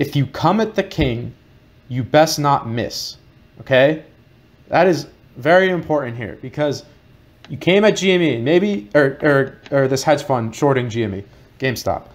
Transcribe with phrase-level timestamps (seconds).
[0.00, 1.32] if you come at the king,
[1.88, 3.18] you best not miss.
[3.60, 4.02] Okay?
[4.68, 6.84] That is very important here because
[7.48, 11.24] you came at GME, maybe or or or this hedge fund shorting GME,
[11.58, 12.08] GameStop.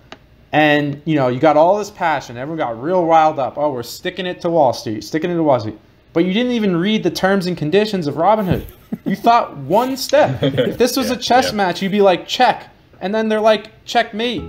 [0.51, 3.57] And you know, you got all this passion, everyone got real riled up.
[3.57, 5.77] Oh, we're sticking it to Wall Street, sticking it to Wall Street.
[6.13, 8.65] But you didn't even read the terms and conditions of Robinhood.
[9.03, 10.41] You thought one step.
[10.41, 11.57] If this was Yeah, a chess yeah.
[11.57, 12.69] match, you'd be like, check.
[13.01, 14.41] And then they're like, checkmate.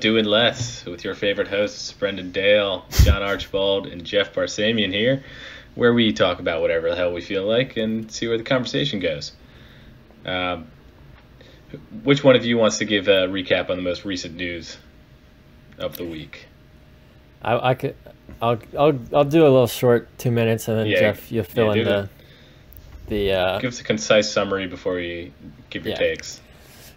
[0.00, 5.24] Doing less with your favorite hosts, Brendan Dale, John Archibald, and Jeff Barsamian here,
[5.74, 9.00] where we talk about whatever the hell we feel like and see where the conversation
[9.00, 9.32] goes.
[10.24, 10.66] Um,
[12.02, 14.76] which one of you wants to give a recap on the most recent news
[15.78, 16.46] of the week?
[17.42, 17.94] I, I could,
[18.40, 21.66] I'll, I'll, I'll do a little short two minutes, and then Yeah, Jeff, you'll fill
[21.66, 22.08] yeah, in do the,
[23.08, 23.32] the.
[23.32, 25.32] Uh, Give us a concise summary before you
[25.70, 25.98] give your Yeah.
[25.98, 26.40] takes.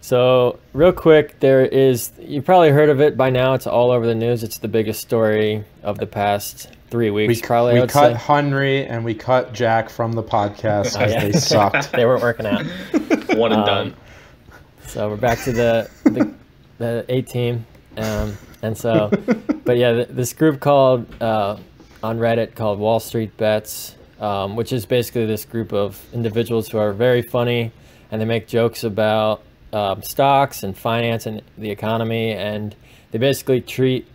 [0.00, 2.10] So real quick, there is.
[2.20, 3.54] You probably heard of it by now.
[3.54, 4.42] It's all over the news.
[4.42, 7.40] It's the biggest story of the past three We, weeks.
[7.46, 7.78] probably.
[7.78, 8.18] I we cut say.
[8.34, 11.24] Henry and we cut Jack from the podcast Oh, as yeah.
[11.24, 11.92] they sucked.
[11.96, 12.64] they weren't working out.
[13.36, 13.94] One and Um, done.
[14.86, 16.32] So we're back to the the,
[16.78, 17.64] the A team,
[17.96, 19.10] um, and so,
[19.64, 21.56] but yeah, th- this group called uh,
[22.02, 26.78] on Reddit called Wall Street Bets, um, which is basically this group of individuals who
[26.78, 27.70] are very funny,
[28.10, 32.74] and they make jokes about um, stocks and finance and the economy, and
[33.10, 34.06] they basically treat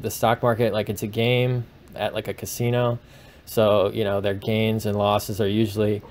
[0.00, 2.98] the stock market like it's a game at like a casino.
[3.44, 6.02] So you know their gains and losses are usually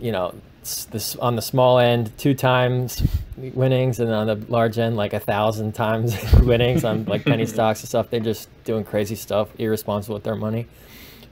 [0.00, 3.02] you know, this on the small end, two times
[3.36, 7.80] winnings, and on the large end, like a thousand times winnings on like penny stocks
[7.80, 8.10] and stuff.
[8.10, 10.66] They're just doing crazy stuff, irresponsible with their money.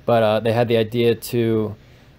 [0.05, 1.77] But uh, they had the idea to,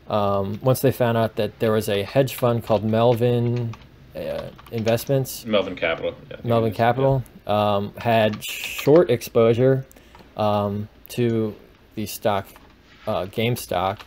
[0.08, 3.76] um, once they found out that there was a hedge fund called Melvin
[4.16, 6.12] uh, Investments, Melvin Capital.
[6.12, 9.86] yeah, I think it Melvin is, Capital um, had short exposure
[10.38, 11.56] um, to
[11.96, 12.48] the stock,
[13.08, 14.00] uh, GameStop,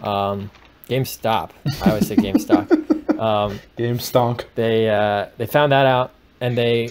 [0.00, 0.50] um,
[0.88, 1.50] GameStop.
[1.82, 3.18] I always say GameStop.
[3.18, 4.46] um, Game stunk.
[4.54, 6.90] they uh, they found that out and they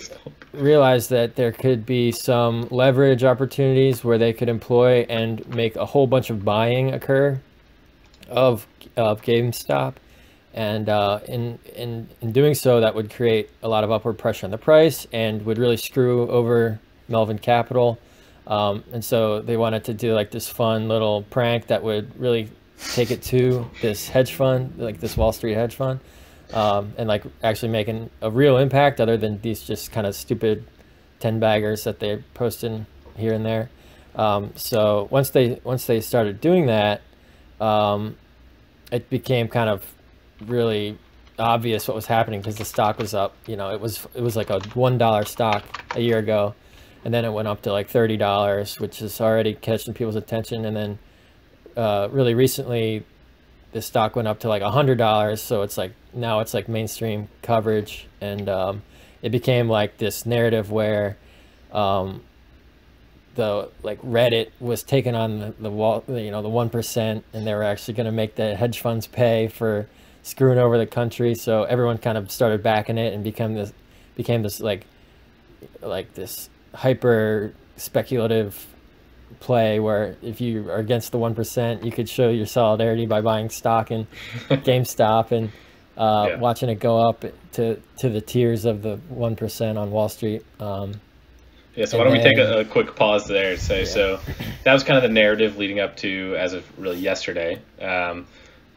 [0.53, 5.85] realized that there could be some leverage opportunities where they could employ and make a
[5.85, 7.39] whole bunch of buying occur
[8.29, 9.95] of of GameStop,
[10.55, 14.47] and uh, in in in doing so, that would create a lot of upward pressure
[14.47, 16.79] on the price and would really screw over
[17.09, 17.99] Melvin Capital.
[18.47, 22.49] Um, and so they wanted to do like this fun little prank that would really
[22.93, 25.99] take it to this hedge fund, like this Wall Street hedge fund,
[26.53, 30.65] um, and like actually making a real impact other than these just kind of stupid
[31.19, 32.85] 10 baggers that they're posting
[33.17, 33.69] here and there.
[34.15, 37.01] Um, so once they once they started doing that,
[37.59, 38.15] um,
[38.89, 39.94] it became kind of
[40.41, 40.97] really
[41.37, 43.35] obvious what was happening because the stock was up.
[43.47, 45.63] You know, it was it was like a one dollar stock
[45.95, 46.55] a year ago,
[47.03, 50.65] and then it went up to like thirty dollars, which is already catching people's attention.
[50.65, 50.99] And then
[51.75, 53.05] uh, really recently,
[53.71, 55.41] the stock went up to like a hundred dollars.
[55.41, 58.83] So it's like now it's like mainstream coverage, and um,
[59.21, 61.17] it became like this narrative where
[61.71, 62.23] um,
[63.35, 67.45] the like Reddit was taking on the, the wall, you know, the one percent, and
[67.45, 69.87] they were actually going to make the hedge funds pay for
[70.25, 71.35] screwing over the country.
[71.35, 73.71] So everyone kind of started backing it and become this
[74.15, 74.85] became this like
[75.81, 78.65] like this hyper speculative
[79.39, 83.21] play where if you are against the one percent, you could show your solidarity by
[83.21, 84.07] buying stock in
[84.49, 85.51] GameStop and
[85.97, 86.35] uh, Yeah.
[86.39, 90.43] watching it go up to to the tiers of the one percent on Wall Street.
[90.59, 90.93] Um,
[91.75, 94.19] Yeah, so why don't we take a, a quick pause there and say so
[94.63, 97.59] that was kind of the narrative leading up to as of really yesterday.
[97.79, 98.25] Um,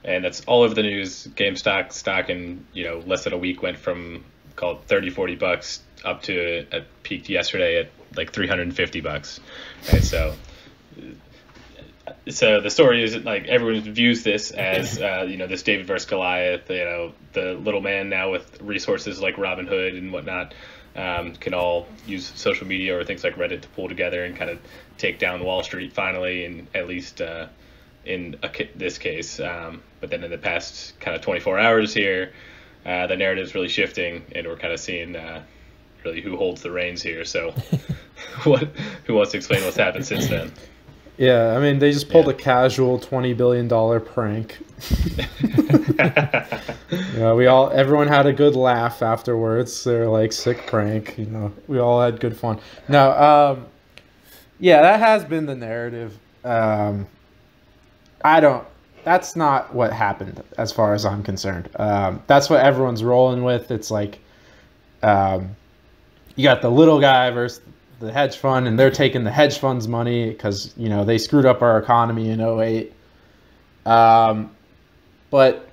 [0.08, 1.28] and that's all over the news.
[1.36, 4.24] GameStop stock stock in, you know, less than a week went from
[4.56, 9.40] called 30, 40 bucks up to it peaked yesterday at like 350 bucks.
[9.92, 10.34] Right, so
[12.28, 16.08] so the story is like everyone views this as uh, you know this David versus
[16.08, 20.54] Goliath, you know the little man now with resources like Robinhood and whatnot
[20.96, 24.50] um, can all use social media or things like Reddit to pull together and kind
[24.50, 24.58] of
[24.96, 27.46] take down Wall Street finally, and at least uh,
[28.08, 29.40] in a, this case.
[29.40, 32.32] Um, but then in the past kind of 24 hours here,
[32.86, 35.42] uh, the narrative's really shifting, and we're kind of seeing uh,
[36.04, 37.24] really who holds the reins here.
[37.24, 37.54] So,
[38.44, 38.64] what
[39.04, 40.52] who wants to explain what's happened since then?
[41.16, 42.32] Yeah, I mean they just pulled Yeah.
[42.32, 44.58] a casual twenty billion dollar prank.
[47.16, 49.82] Yeah, we all everyone had a good laugh afterwards.
[49.84, 51.52] They're like sick prank, you know.
[51.66, 52.60] We all had good fun.
[52.88, 53.66] No, um
[54.60, 56.16] yeah, that has been the narrative.
[56.44, 57.06] Um
[58.24, 58.64] I don't
[59.04, 61.68] that's not what happened as far as I'm concerned.
[61.76, 63.70] Um that's what everyone's rolling with.
[63.70, 64.18] It's like
[65.02, 65.54] um
[66.36, 67.60] you got the little guy versus
[68.00, 71.46] the hedge fund and they're taking the hedge fund's money because you know they screwed
[71.46, 72.92] up our economy in 08
[73.86, 74.50] um,
[75.30, 75.68] but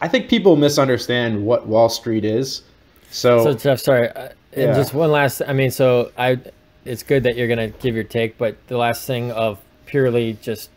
[0.00, 2.62] I- think people misunderstand what wall street is
[3.10, 4.74] so, So Jeff, sorry, uh, and Yeah.
[4.74, 5.42] just one last.
[5.46, 6.38] I mean, so I,
[6.86, 10.70] it's good that you're gonna give your take, but the last thing of purely just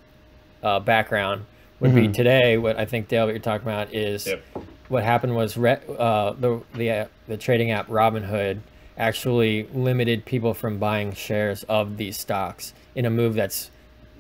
[0.66, 1.46] uh, background
[1.80, 2.14] would be Mhm.
[2.14, 2.58] today.
[2.58, 4.42] What I think Dale, what you're talking about is Yep.
[4.90, 8.60] what happened was re- uh, the the uh, the trading app Robinhood
[8.98, 13.70] actually limited people from buying shares of these stocks in a move that's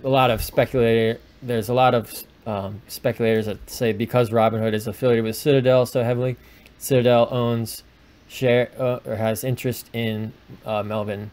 [0.04, 1.20] a lot of speculator.
[1.42, 2.12] There's a lot of
[2.46, 6.36] um, speculators that say because Robinhood is affiliated with Citadel so heavily,
[6.78, 7.84] Citadel owns
[8.28, 10.32] share uh, or has interest in
[10.66, 11.32] uh, Melvin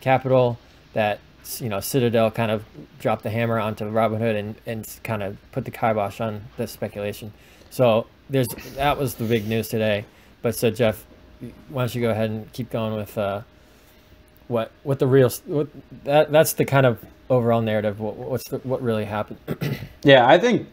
[0.00, 0.58] Capital
[0.94, 1.18] that
[1.58, 2.64] you know Citadel kind of
[2.98, 7.32] dropped the hammer onto Robinhood and and kind of put the kibosh on the speculation.
[7.70, 10.04] So there's that was the big news today.
[10.42, 11.04] But so Jeff,
[11.68, 13.42] why don't you go ahead and keep going with uh,
[14.48, 15.68] what what the real what
[16.04, 18.00] that that's the kind of overall narrative.
[18.00, 19.38] What what's the, what really happened?
[20.02, 20.68] yeah i think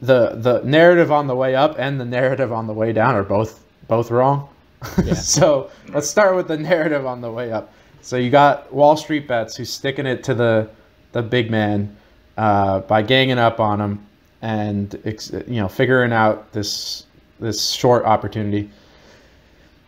[0.00, 3.22] the the narrative on the way up and the narrative on the way down are
[3.22, 4.48] both both wrong
[5.04, 5.14] Yeah.
[5.14, 7.72] so let's start with the narrative on the way up
[8.06, 10.68] so you got wall street bets who's sticking it to the
[11.12, 11.94] the big man
[12.36, 14.06] uh, by ganging up on him
[14.42, 15.00] and
[15.48, 17.06] you know figuring out this
[17.40, 18.70] this short opportunity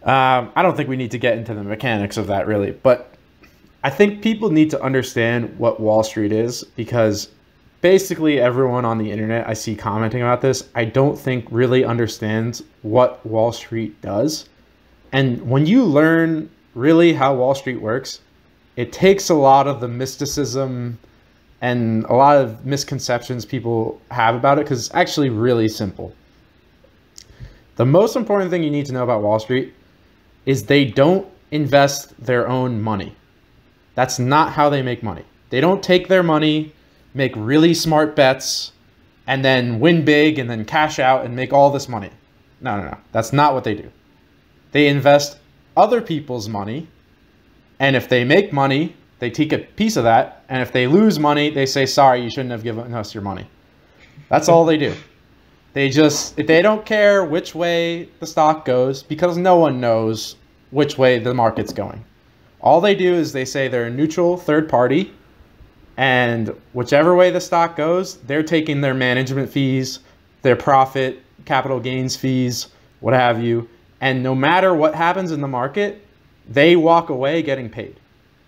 [0.03, 3.15] um, i don't think we need to get into the mechanics of that really but
[3.85, 7.29] i think people need to understand what wall street is because
[7.81, 12.65] basically everyone on the internet I see commenting about this, I don't think really understands
[12.83, 14.49] what Wall Street does.
[15.13, 18.21] And when you learn really how Wall Street works,
[18.77, 20.99] it takes a lot of the mysticism
[21.61, 26.15] and a lot of misconceptions people have about it because it's actually really simple.
[27.77, 29.75] The most important thing you need to know about Wall Street
[30.47, 33.15] is they don't invest their own money.
[33.95, 35.25] That's not how they make money.
[35.51, 36.73] They don't take their money
[37.15, 38.73] make really smart bets,
[39.27, 42.11] and then win big and then cash out and make all this money.
[42.61, 42.97] No, no, no.
[43.13, 43.91] That's not what they do.
[44.73, 45.39] They invest
[45.79, 46.89] other people's money,
[47.79, 51.19] and if they make money, they take a piece of that, and if they lose
[51.19, 53.47] money, they say, sorry, you shouldn't have given us your money.
[54.29, 54.95] That's all they do.
[55.73, 60.37] They just, they don't care which way the stock goes because no one knows
[60.71, 62.05] which way the market's going.
[62.61, 65.13] All they do is they say they're a neutral third party
[65.97, 70.01] and whichever way the stock goes, they're taking their management fees,
[70.43, 72.69] their profit, capital gains fees,
[73.01, 73.69] what have you.
[74.01, 76.05] And no matter what happens in the market,
[76.49, 77.99] they walk away getting paid.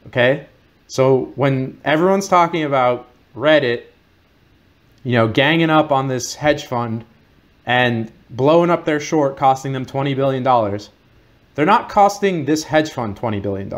[0.06, 0.46] Okay?
[0.86, 3.84] So when everyone's talking about Reddit,
[5.04, 7.04] you know, ganging up on this hedge fund
[7.66, 10.42] and blowing up their short, costing them $20 billion,
[11.54, 13.72] they're not costing this hedge fund $20 billion.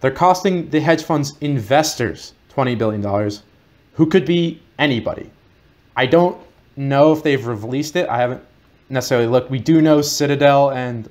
[0.00, 3.30] They're costing the hedge fund's investors $20 billion,
[3.94, 5.30] who could be anybody.
[5.96, 6.40] I don't
[6.76, 8.08] know if they've released it.
[8.08, 8.42] I haven't
[8.92, 9.50] necessarily looked.
[9.50, 11.08] We do know Citadel and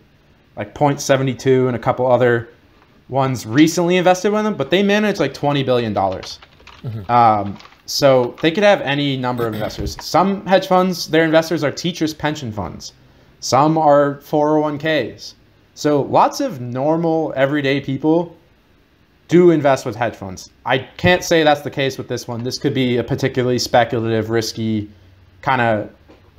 [0.55, 2.49] like Point72 and a couple other
[3.09, 5.95] ones recently invested with them, but they manage like $20 billion.
[7.09, 9.97] Um, so they could have any number of investors.
[10.01, 12.93] Some hedge funds, their investors are teachers' pension funds.
[13.41, 15.33] Some are 401ks.
[15.75, 18.35] So lots of normal, everyday people
[19.27, 20.49] do invest with hedge funds.
[20.65, 22.43] I can't say that's the case with this one.
[22.43, 24.89] This could be a particularly speculative, risky,
[25.41, 25.89] kind of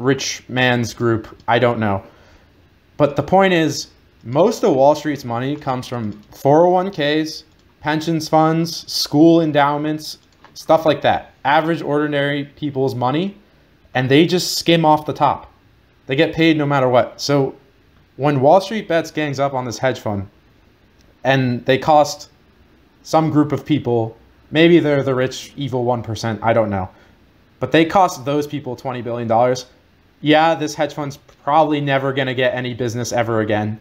[0.02, 1.36] rich man's group.
[1.48, 2.02] I don't know.
[2.96, 3.88] But the point is,
[4.24, 7.44] most of Wall Street's money comes from 401ks,
[7.80, 10.18] pensions funds, school endowments,
[10.54, 11.32] stuff like that.
[11.44, 13.36] Average, ordinary people's money,
[13.94, 15.52] and they just skim off the top.
[16.06, 17.20] They get paid no matter what.
[17.20, 17.54] So
[18.16, 20.28] when Wall Street bets gangs up on this hedge fund,
[21.24, 22.30] and they cost
[23.02, 24.16] some group of people,
[24.50, 26.88] maybe they're the rich, evil 1%, I don't know.
[27.58, 29.28] But they cost those people $20 billion.
[30.22, 33.78] Yeah, this hedge fund's probably never going to get any business ever again.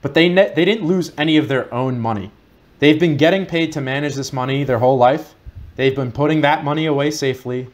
[0.00, 2.32] But they, they didn't lose any of their own money.
[2.80, 5.34] They've been getting paid to manage this money their whole life.
[5.76, 7.68] They've been putting that money away safely.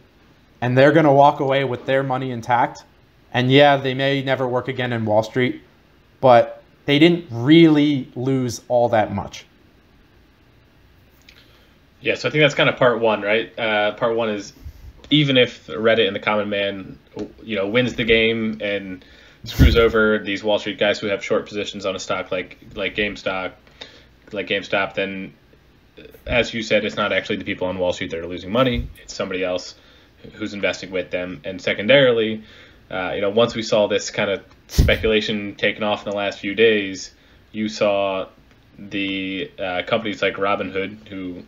[0.60, 2.84] And they're going to walk away with their money intact.
[3.32, 5.62] And yeah, they may never work again in Wall Street,
[6.20, 9.44] but they didn't really lose all that much.
[12.00, 13.56] Yeah, so I think that's kind of part one, right?
[13.58, 14.52] Uh, part one is
[15.10, 16.98] even if Reddit and the common man,
[17.42, 19.04] you know, wins the game and
[19.44, 22.94] screws over these Wall Street guys who have short positions on a stock like like
[22.94, 23.52] GameStop,
[24.32, 25.32] like GameStop, then
[26.26, 28.88] as you said, it's not actually the people on Wall Street that are losing money;
[29.02, 29.74] it's somebody else
[30.34, 31.40] who's investing with them.
[31.44, 32.42] And secondarily,
[32.90, 36.38] uh, you know, once we saw this kind of speculation taken off in the last
[36.38, 37.12] few days,
[37.52, 38.28] you saw
[38.78, 41.42] the uh, companies like Robinhood, who,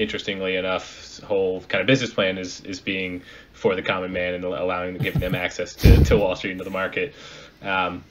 [0.00, 4.44] interestingly enough, whole kind of business plan is is being for the common man and
[4.44, 7.14] allowing giving them access to, to Wall Street and to the market.
[7.62, 8.04] Um,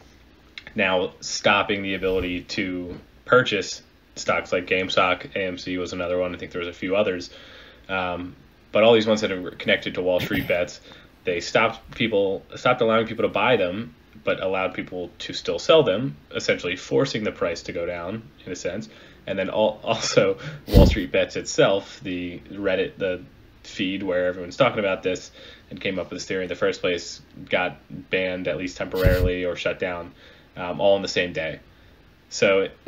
[0.75, 3.81] now stopping the ability to purchase
[4.15, 6.35] stocks like GameStop, AMC was another one.
[6.35, 7.31] I think there was a few others.
[7.87, 8.35] Um,
[8.71, 10.79] but all these ones that are connected to Wall Street bets,
[11.23, 15.81] they stopped people stopped allowing people to buy them, but allowed people to still sell
[15.81, 18.89] them, essentially forcing the price to go down in a sense.
[19.29, 23.23] And then all, also Wall Street bets itself, the Reddit, the
[23.63, 25.31] feed where everyone's talking about this
[25.69, 27.77] and came up with this theory in the first place, got
[28.09, 30.11] banned at least temporarily or shut down,
[30.57, 31.59] um, all in the same day.
[32.29, 32.69] So,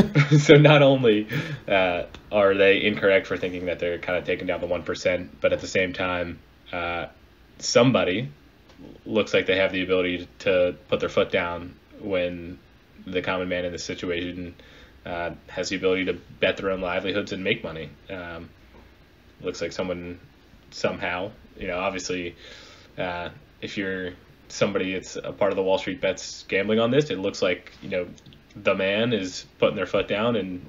[0.38, 1.28] so not only
[1.68, 5.40] uh, are they incorrect for thinking that they're kind of taking down the one percent,
[5.40, 6.38] but at the same time,
[6.72, 7.06] uh,
[7.58, 8.30] somebody
[9.04, 12.58] looks like they have the ability to put their foot down when
[13.06, 14.54] the common man in this situation
[15.04, 17.90] uh, has the ability to bet their own livelihoods and make money.
[18.10, 18.48] Um,
[19.40, 20.20] looks like someone
[20.70, 22.36] somehow, you know, obviously,
[22.98, 23.30] uh,
[23.60, 24.12] if you're
[24.48, 27.72] somebody that's a part of the Wall Street bets gambling on this, it looks like
[27.82, 28.06] you know
[28.54, 30.64] the man is putting their foot down and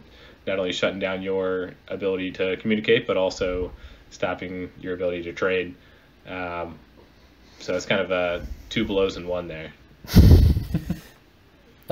[0.47, 3.71] not only shutting down your ability to communicate, but also
[4.09, 5.75] stopping your ability to trade.
[6.27, 6.79] Um,
[7.59, 9.73] so it's kind of uh, two blows in one there.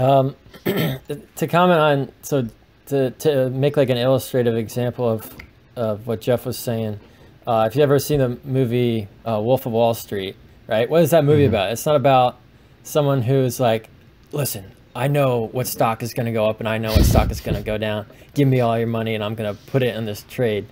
[0.01, 2.47] Um, to comment on, so
[2.87, 5.37] to, to make like an illustrative example of,
[5.75, 6.99] of what Jeff was saying,
[7.45, 10.35] uh, if you've ever seen the movie uh, Wolf of Wall Street,
[10.67, 10.89] right?
[10.89, 11.53] What is that movie mm-hmm.
[11.53, 11.71] about?
[11.71, 12.39] It's not about
[12.83, 13.89] someone who's like,
[14.31, 17.29] listen, I know what stock is going to go up and I know what stock
[17.29, 18.07] is going to go down.
[18.33, 20.65] Give me all your money and I'm going to put it in this trade.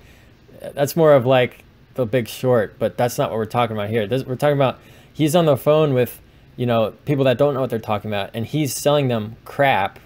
[0.59, 4.07] That's more of like the big short, but that's not what we're talking about here.
[4.07, 4.79] This, we're talking about
[5.13, 6.19] he's on the phone with,
[6.59, 9.97] you know, people that don't know what they're talking about and he's selling them crap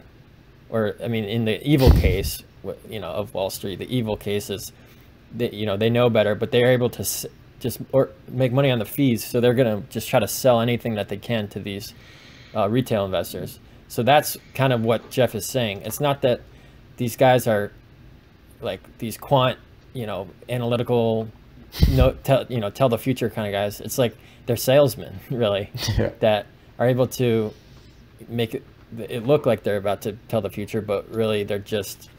[0.69, 2.43] or I mean in the evil case,
[2.87, 4.71] you know, of Wall Street, the evil case is
[5.33, 7.03] that you know, they know better, but they're able to
[7.59, 10.93] just or make money on the fees, so they're to just try to sell anything
[10.93, 11.95] that they can to these
[12.55, 13.59] uh, retail investors.
[13.87, 15.81] So that's kind of what Jeff is saying.
[15.81, 16.41] It's not that
[16.97, 17.71] these guys are
[18.61, 19.57] like these quant,
[19.93, 21.29] you know, analytical,
[21.89, 23.81] no, tell, you know, tell the future kind of guys.
[23.81, 24.15] It's like
[24.45, 26.11] they're salesmen, really, yeah.
[26.19, 26.45] that
[26.79, 27.53] are able to
[28.27, 28.63] make it,
[28.97, 32.09] it look like they're about to tell the future, but really they're just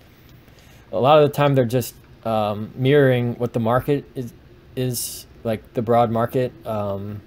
[0.92, 1.94] a lot of the time they're just
[2.25, 4.32] um, mirroring what the market is
[4.76, 7.20] is like the broad market, um,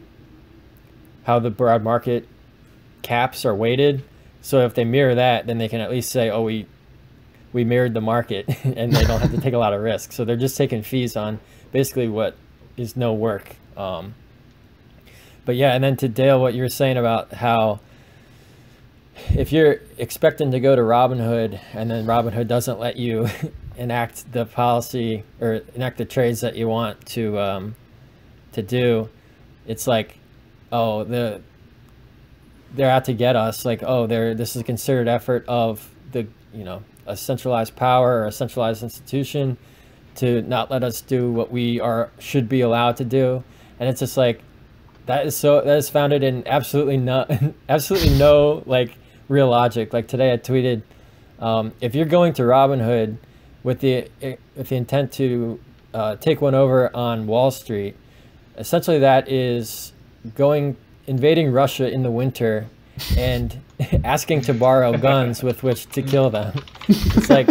[1.23, 2.27] how the broad market
[3.03, 4.03] caps are weighted
[4.47, 6.67] so if they mirror that, then they can at least say, "Oh, we
[7.51, 10.13] we mirrored the market," and they don't have to take a lot of risk.
[10.13, 11.39] So they're just taking fees on
[11.71, 12.35] basically what
[12.75, 13.55] is no work.
[13.75, 14.15] Um,
[15.45, 17.79] but yeah, and then to Dale, what you were saying about how
[19.35, 23.27] if you're expecting to go to Robinhood and then Robinhood doesn't let you
[23.77, 27.75] enact the policy or enact the trades that you want to um,
[28.51, 29.09] to do,
[29.65, 30.17] it's like,
[30.71, 31.41] oh, the
[32.73, 36.27] they're out to get us like oh they're this is a considered effort of the
[36.53, 39.57] you know a centralized power or a centralized institution
[40.17, 43.43] to not let us do what we are should be allowed to do
[43.79, 44.41] and it's just like
[45.05, 47.25] that is so that is founded in absolutely no
[47.69, 48.95] absolutely no like
[49.29, 50.81] real logic like today i tweeted
[51.39, 53.17] um, if you're going to robinhood
[53.63, 54.09] with the
[54.55, 55.59] with the intent to
[55.93, 57.95] uh, take one over on wall street
[58.57, 59.93] essentially that is
[60.35, 60.75] going
[61.07, 62.67] invading Russia in the winter
[63.17, 63.59] and
[64.03, 66.53] asking to borrow guns with which to kill them.
[66.87, 67.47] It's like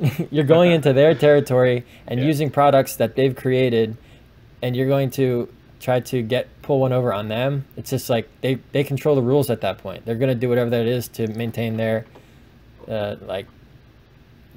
[0.30, 2.26] you're going into their territory and yeah.
[2.26, 3.96] using products that they've created
[4.62, 5.48] and you're going to
[5.80, 7.64] try to get pull one over on them.
[7.76, 10.04] It's just like they, they control the rules at that point.
[10.04, 12.04] They're going to do whatever that is to maintain their
[12.88, 13.46] uh, like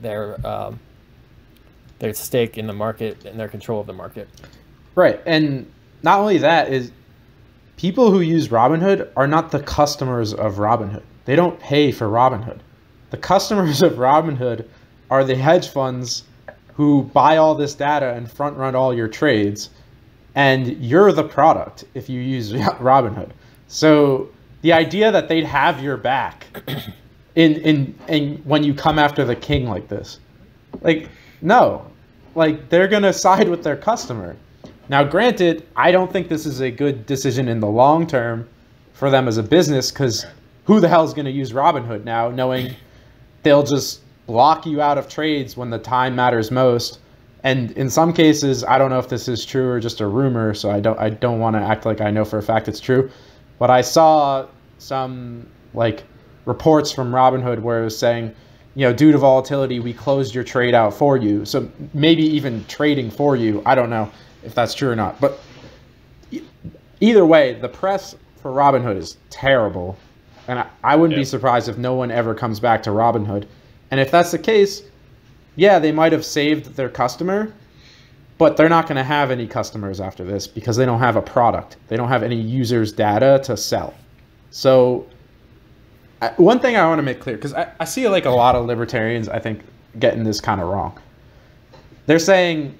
[0.01, 0.79] their um,
[1.99, 4.27] their stake in the market and their control of the market.
[4.95, 5.21] Right.
[5.25, 5.71] And
[6.01, 6.91] not only that is
[7.77, 11.03] people who use Robinhood are not the customers of Robinhood.
[11.25, 12.59] They don't pay for Robinhood.
[13.11, 14.67] The customers of Robinhood
[15.11, 16.23] are the hedge funds
[16.73, 19.69] who buy all this data and front run all your trades.
[20.33, 23.29] And you're the product if you use Robinhood.
[23.67, 24.29] So
[24.61, 26.47] the idea that they'd have your back
[27.35, 30.19] in, in, in when you come after the king like this,
[30.81, 31.09] like,
[31.41, 31.85] no,
[32.33, 34.35] like they're gonna side with their customer.
[34.87, 38.47] Now, granted, I don't think this is a good decision in the long term
[38.93, 40.25] for them as a business because
[40.65, 42.75] who the hell is going to use Robinhood now, knowing
[43.43, 46.99] they'll just block you out of trades when the time matters most?
[47.43, 50.53] And in some cases, I don't know if this is true or just a rumor,
[50.53, 52.79] so I don't I don't want to act like I know for a fact it's
[52.79, 53.09] true.
[53.57, 54.47] But I saw
[54.77, 56.03] some like
[56.45, 58.33] reports from Robinhood where it was saying,
[58.75, 61.45] you know, due to volatility, we closed your trade out for you.
[61.45, 63.61] So maybe even trading for you.
[63.65, 64.09] I don't know
[64.43, 65.19] if that's true or not.
[65.19, 65.39] But
[66.99, 69.97] either way, the press for Robinhood is terrible.
[70.47, 73.45] And I, I wouldn't be surprised if no one ever comes back to Robinhood.
[73.91, 74.83] And if that's the case,
[75.55, 77.53] yeah, they might have saved their customer,
[78.37, 81.21] but they're not going to have any customers after this because they don't have a
[81.21, 81.77] product.
[81.89, 83.93] They don't have any users' data to sell.
[84.49, 85.05] So,
[86.21, 88.55] I, one thing I want to make clear because I, I see like a lot
[88.55, 89.61] of libertarians, I think,
[89.99, 90.97] getting this kind of wrong.
[92.05, 92.77] They're saying,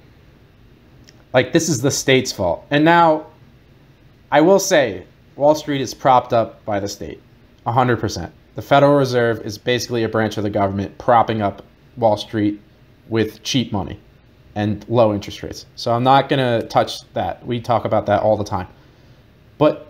[1.32, 2.66] like, this is the state's fault.
[2.70, 3.26] And now,
[4.30, 5.04] I will say,
[5.36, 7.20] Wall Street is propped up by the state,
[7.66, 8.30] 100%.
[8.54, 11.64] The Federal Reserve is basically a branch of the government propping up
[11.96, 12.60] Wall Street
[13.08, 13.98] with cheap money
[14.54, 15.64] and low interest rates.
[15.76, 17.44] So I'm not going to touch that.
[17.46, 18.68] We talk about that all the time.
[19.56, 19.88] But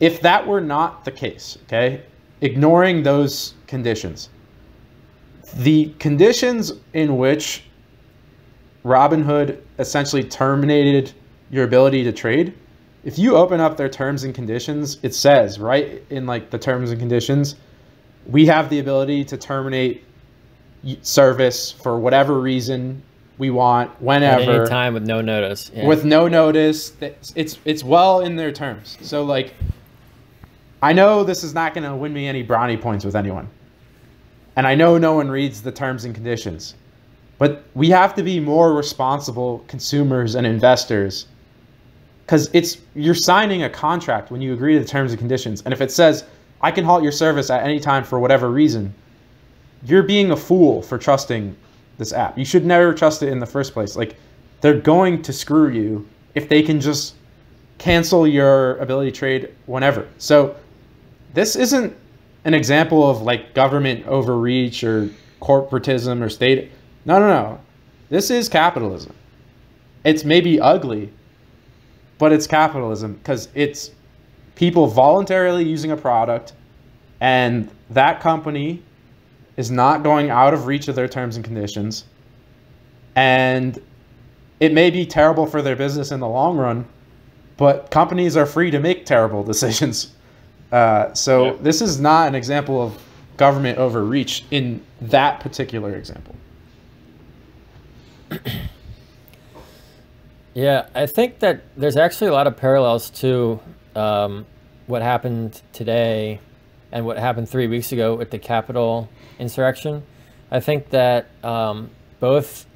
[0.00, 2.02] if that were not the case, okay,
[2.40, 4.30] ignoring those conditions,
[5.56, 7.64] the conditions in which
[8.84, 11.12] Robinhood essentially terminated
[11.50, 12.54] your ability to trade,
[13.04, 16.90] if you open up their terms and conditions, it says right in like the terms
[16.90, 17.54] and conditions,
[18.28, 20.04] we have the ability to terminate
[21.02, 23.02] service for whatever reason
[23.38, 25.86] we want whenever At any time with no notice yeah.
[25.86, 28.96] with no notice it's it's well in their terms.
[29.02, 29.54] So like
[30.82, 33.48] i know this is not going to win me any brownie points with anyone.
[34.56, 36.74] And i know no one reads the terms and conditions.
[37.38, 41.26] But we have to be more responsible consumers and investors.
[42.24, 45.62] Because it's you're signing a contract when you agree to the terms and conditions.
[45.62, 46.24] And if it says
[46.66, 48.92] i can halt your service at any time for whatever reason
[49.84, 51.56] you're being a fool for trusting
[51.98, 52.36] this app.
[52.36, 53.96] You should never trust it in the first place.
[53.96, 54.16] Like
[54.60, 57.14] they're going to screw you if they can just
[57.78, 60.08] cancel your ability to trade whenever.
[60.18, 60.56] So
[61.34, 61.96] this isn't
[62.44, 65.10] an example of like government overreach or
[65.40, 66.70] corporatism or state.
[67.04, 67.60] No, no, no.
[68.08, 69.14] This is capitalism.
[70.04, 71.12] It's maybe ugly,
[72.18, 73.90] but it's capitalism because it's
[74.56, 76.52] people voluntarily using a product
[77.20, 78.82] and that company
[79.56, 82.04] is not going out of reach of their terms and conditions.
[83.14, 83.80] And
[84.60, 86.86] it may be terrible for their business in the long run,
[87.56, 90.12] but companies are free to make terrible decisions.
[90.72, 91.56] Uh, so yeah.
[91.60, 93.00] this is not an example of
[93.36, 96.34] government overreach in that particular example.
[100.56, 103.60] Yeah, I think that there's actually a lot of parallels to
[103.96, 104.46] um,
[104.86, 106.40] what happened today
[106.92, 110.02] and what happened three weeks ago with the Capitol insurrection.
[110.50, 112.66] I think that um, both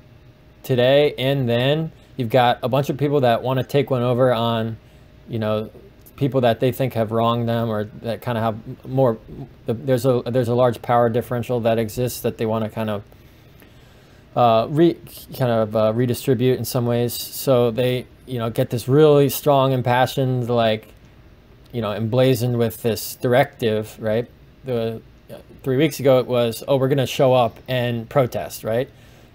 [0.63, 4.33] today and then you've got a bunch of people that want to take one over
[4.33, 4.77] on,
[5.29, 5.71] you know,
[6.17, 9.19] people that they think have wronged them or that kind of have more.
[9.67, 13.05] There's a there's a large power differential that exists that they want to kind of
[14.37, 14.99] uh, re
[15.39, 17.15] kind of uh, redistribute in some ways.
[17.15, 20.89] So they you know get this really strong impassioned like
[21.73, 24.29] you know emblazoned with this directive right
[24.65, 25.01] the
[25.63, 28.89] three weeks ago it was, oh, we're going to show up and protest, right?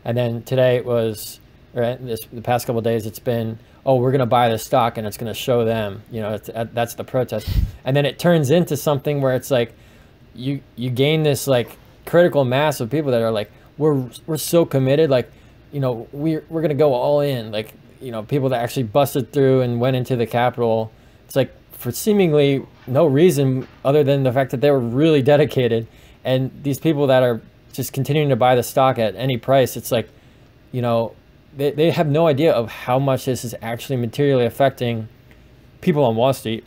[0.04, 1.40] And then today it was,
[1.74, 4.98] right, this, the past couple days it's been, oh, we're going to buy the stock
[4.98, 7.48] and it's going to show them, you know, uh, that's the protest.
[7.84, 9.74] And then it turns into something where it's like,
[10.34, 14.66] you, you gain this like critical mass of people that are like, we're, we're so
[14.66, 15.10] committed.
[15.10, 15.32] Like,
[15.72, 17.52] you know, we're, we're going to go all in.
[17.52, 20.92] Like, you know, people that actually busted through and went into the Capitol.
[21.26, 21.54] It's like
[21.86, 25.86] for seemingly no reason other than the fact that they were really dedicated.
[26.24, 27.44] And these people that are
[27.74, 30.10] just continuing to buy the stock at any price it's like
[30.72, 31.14] you know
[31.56, 35.08] they, they have no idea of how much this is actually materially affecting
[35.82, 36.64] people on wall street.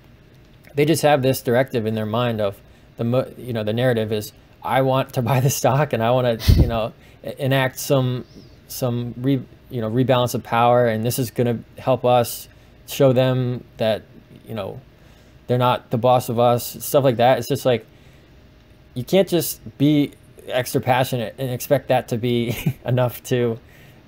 [0.77, 2.61] They just have this directive in their mind of
[2.97, 6.41] the you know the narrative is i want to buy the stock and i want
[6.41, 6.93] to you know
[7.39, 8.25] enact some
[8.67, 12.49] some re, you know rebalance of power and this is going to help us
[12.87, 14.03] show them that
[14.47, 14.81] you know
[15.49, 17.39] they're not the boss of us, stuff like that.
[17.39, 17.85] It's just like
[18.95, 20.13] you can't just be
[20.47, 22.57] extra passionate and expect that to be
[22.87, 23.59] enough to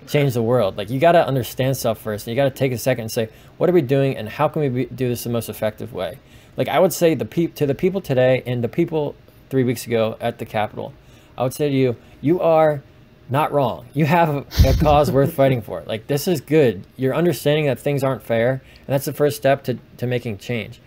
[0.07, 0.77] change the world.
[0.77, 2.27] Like you got to understand stuff first.
[2.27, 4.49] And you got to take a second and say, what are we doing, and how
[4.49, 6.19] can we be, do this the most effective way?
[6.57, 9.15] Like I would say the pe- to the people today and the people
[9.49, 10.93] three weeks ago at the Capitol,
[11.37, 12.83] I would say to you, you are
[13.31, 13.87] not wrong.
[13.95, 15.83] You have a, a cause worth fighting for.
[15.87, 16.85] Like this is good.
[16.97, 20.81] You're understanding that things aren't fair, and that's the first step to, to making change.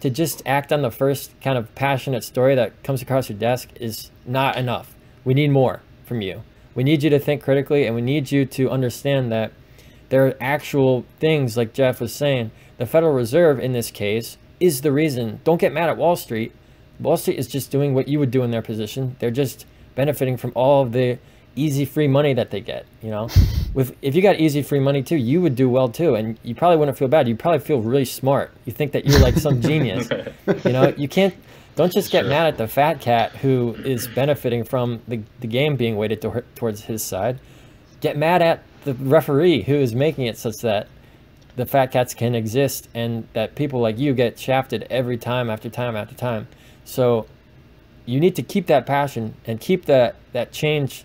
[0.00, 3.70] To just act on the first kind of passionate story that comes across your desk
[3.80, 4.94] is not enough.
[5.24, 6.42] We need more from you.
[6.74, 9.52] We need you to think critically, and we need you to understand that
[10.10, 12.50] there are actual things, like Jeff was saying.
[12.78, 15.40] The Federal Reserve, in this case, is the reason.
[15.44, 16.52] Don't get mad at Wall Street.
[17.00, 19.16] Wall Street is just doing what you would do in their position.
[19.18, 21.18] They're just benefiting from all of the
[21.56, 23.28] easy free money that they get you know?
[23.74, 26.54] With if you got easy free money too you would do well too and you
[26.54, 27.26] probably wouldn't feel bad.
[27.26, 28.52] You probably feel really smart.
[28.64, 30.08] You think that you're like some genius.
[30.64, 31.34] You know you can't
[31.76, 32.30] don't just get sure.
[32.30, 36.42] mad at the fat cat who is benefiting from the, the game being weighted to,
[36.54, 37.38] towards his side.
[38.00, 40.88] Get mad at the referee who is making it such that
[41.56, 45.68] the fat cats can exist and that people like you get shafted every time after
[45.68, 46.48] time after time.
[46.84, 47.26] So
[48.06, 51.04] you need to keep that passion and keep that that change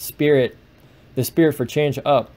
[0.00, 0.56] spirit,
[1.14, 2.30] the spirit for change up,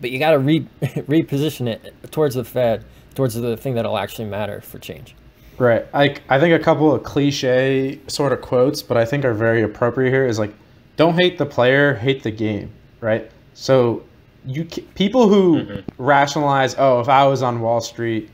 [0.00, 4.26] but you got to re reposition it towards the Fed, towards the thing that'll actually
[4.26, 5.14] matter for change.
[5.58, 5.86] Right.
[5.94, 9.62] I, I think a couple of cliche sort of quotes, but I think are very
[9.62, 10.52] appropriate here is like,
[10.96, 12.70] don't hate the player, hate the game.
[13.00, 13.30] Right.
[13.54, 14.04] So
[14.44, 16.02] you people who mm-hmm.
[16.02, 18.30] rationalize, oh, if I was on Wall Street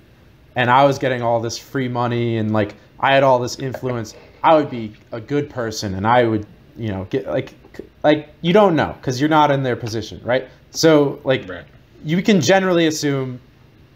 [0.57, 4.15] and I was getting all this free money and like I had all this influence,
[4.43, 7.55] I would be a good person and I would, you know, get like
[8.03, 10.49] like you don't know because you're not in their position, right?
[10.71, 11.65] So like right.
[12.05, 13.41] you can generally assume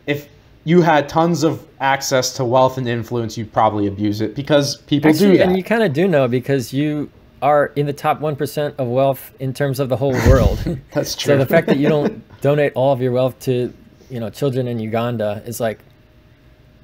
[0.06, 0.28] if
[0.64, 5.10] you had tons of access to wealth and influence, you'd probably abuse it because people
[5.10, 5.48] Actually, do that.
[5.48, 7.10] And you kind of do know because you
[7.42, 10.58] are in the top 1% of wealth in terms of the whole world.
[10.92, 11.34] That's true.
[11.34, 13.72] So the fact that you don't donate all of your wealth to,
[14.08, 15.80] you know, children in Uganda is like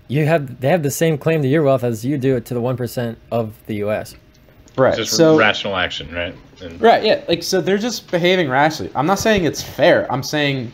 [0.08, 2.60] you have they have the same claim to your wealth as you do to the
[2.60, 4.14] 1% of the US.
[4.76, 4.90] Right.
[4.90, 6.34] It's just so, rational action, right?
[6.62, 7.04] And, right.
[7.04, 7.22] Yeah.
[7.28, 8.92] Like so, they're just behaving rationally.
[8.94, 10.10] I'm not saying it's fair.
[10.12, 10.72] I'm saying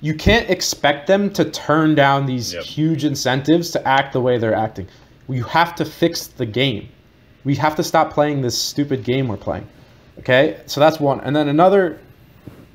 [0.00, 2.64] you can't expect them to turn down these yep.
[2.64, 4.88] huge incentives to act the way they're acting.
[5.28, 6.88] You have to fix the game.
[7.44, 9.66] We have to stop playing this stupid game we're playing.
[10.18, 10.60] Okay.
[10.66, 11.20] So that's one.
[11.20, 11.98] And then another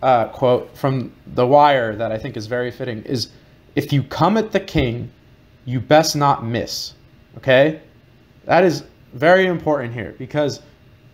[0.01, 3.29] uh, quote from The Wire that I think is very fitting is,
[3.75, 5.11] "If you come at the king,
[5.65, 6.93] you best not miss."
[7.37, 7.81] Okay.
[8.45, 8.83] That is
[9.17, 10.61] very important here because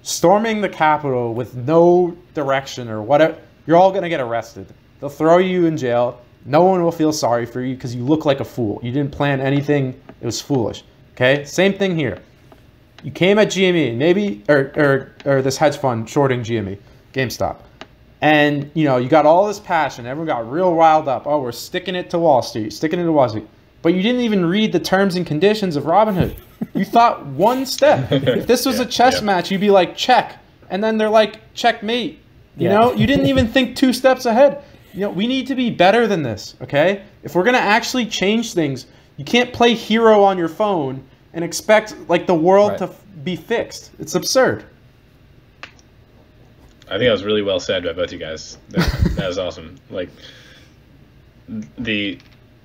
[0.02, 4.68] storming the Capitol with no direction or whatever, you're all going to get arrested.
[5.00, 6.22] They'll throw you in jail.
[6.46, 8.80] No one will feel sorry for you because you look like a fool.
[8.84, 10.00] You didn't plan anything.
[10.22, 10.84] It was foolish.
[11.14, 11.46] Okay?
[11.46, 12.22] Same thing here.
[13.04, 16.78] You came at GME, maybe, or, or, or this hedge fund shorting GME,
[17.14, 17.58] GameStop.
[18.22, 20.06] And, you know, you got all this passion.
[20.06, 21.28] Everyone got real riled up.
[21.28, 23.48] Oh, we're sticking it to Wall Street, sticking it to Wall Street.
[23.82, 26.38] But you didn't even read the terms and conditions of Robinhood.
[26.74, 28.12] You thought one step.
[28.12, 29.26] If this was yeah, a chess yeah.
[29.26, 30.40] match, you'd be like, check.
[30.70, 32.20] And then they're like, checkmate.
[32.58, 32.78] You yeah.
[32.78, 34.64] know, you didn't even think two steps ahead.
[34.94, 37.04] You know, we need to be better than this, okay?
[37.24, 38.86] If we're going to actually change things,
[39.18, 42.80] you can't play hero on your phone and expect like the world right.
[42.80, 43.92] to f- be fixed.
[44.00, 44.66] It's absurd.
[46.88, 48.58] I think that was really well said by both you guys.
[48.70, 49.80] That, that was awesome.
[49.90, 50.10] Like
[51.78, 52.20] the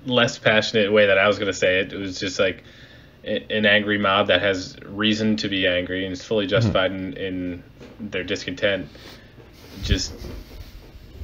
[0.05, 2.63] less passionate way that I was going to say it, it was just like
[3.23, 6.51] an angry mob that has reason to be angry and is fully mm-hmm.
[6.51, 7.17] justified mm-hmm.
[7.17, 7.63] in,
[7.99, 8.87] in their discontent
[9.81, 10.13] just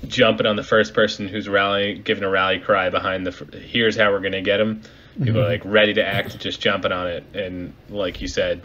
[0.08, 4.12] jumping on the first person who's rallying giving a rally cry behind the here's how
[4.12, 4.82] we're going to get them
[5.18, 5.38] people mm-hmm.
[5.38, 8.62] are like ready to act just jumping on it and like you said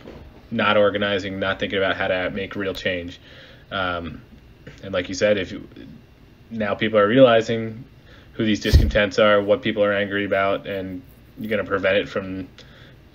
[0.51, 3.21] not organizing not thinking about how to make real change
[3.71, 4.21] um,
[4.83, 5.67] and like you said if you,
[6.51, 7.85] now people are realizing
[8.33, 11.03] who these discontents are what people are angry about and
[11.39, 12.49] you're going to prevent it from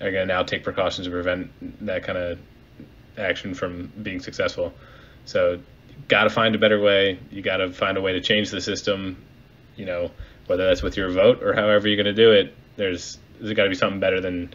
[0.00, 1.50] are going to now take precautions to prevent
[1.86, 2.38] that kind of
[3.18, 4.72] action from being successful.
[5.24, 5.60] So,
[6.08, 7.18] got to find a better way.
[7.30, 9.16] You got to find a way to change the system.
[9.76, 10.10] You know,
[10.46, 12.54] whether that's with your vote or however you're going to do it.
[12.76, 14.52] There's there's got to be something better than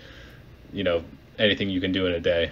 [0.74, 1.04] you know
[1.38, 2.52] anything you can do in a day.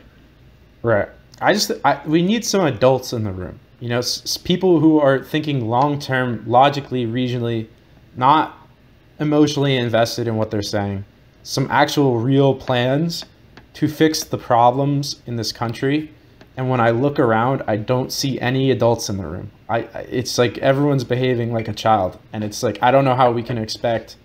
[0.82, 1.10] Right.
[1.42, 3.60] I just I, we need some adults in the room.
[3.80, 7.68] You know, s- people who are thinking long term, logically, regionally,
[8.16, 8.58] not
[9.20, 11.06] emotionally invested in what they're saying
[11.44, 13.26] some actual real plans
[13.74, 16.12] to fix the problems in this country.
[16.58, 19.52] And when I look around, I don't see any adults in the room.
[19.70, 23.32] I it's like everyone's behaving like a child, and it's like I don't know how
[23.32, 24.18] we can expect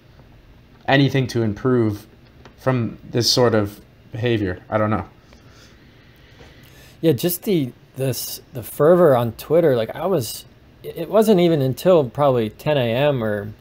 [0.89, 2.07] anything to improve
[2.57, 4.63] from this sort of behavior.
[4.69, 5.07] I don't know.
[7.01, 9.77] Yeah, just the this the fervor on Twitter.
[9.77, 10.47] Like I was,
[10.83, 13.23] it wasn't even until probably 10 a.m.
[13.23, 13.53] or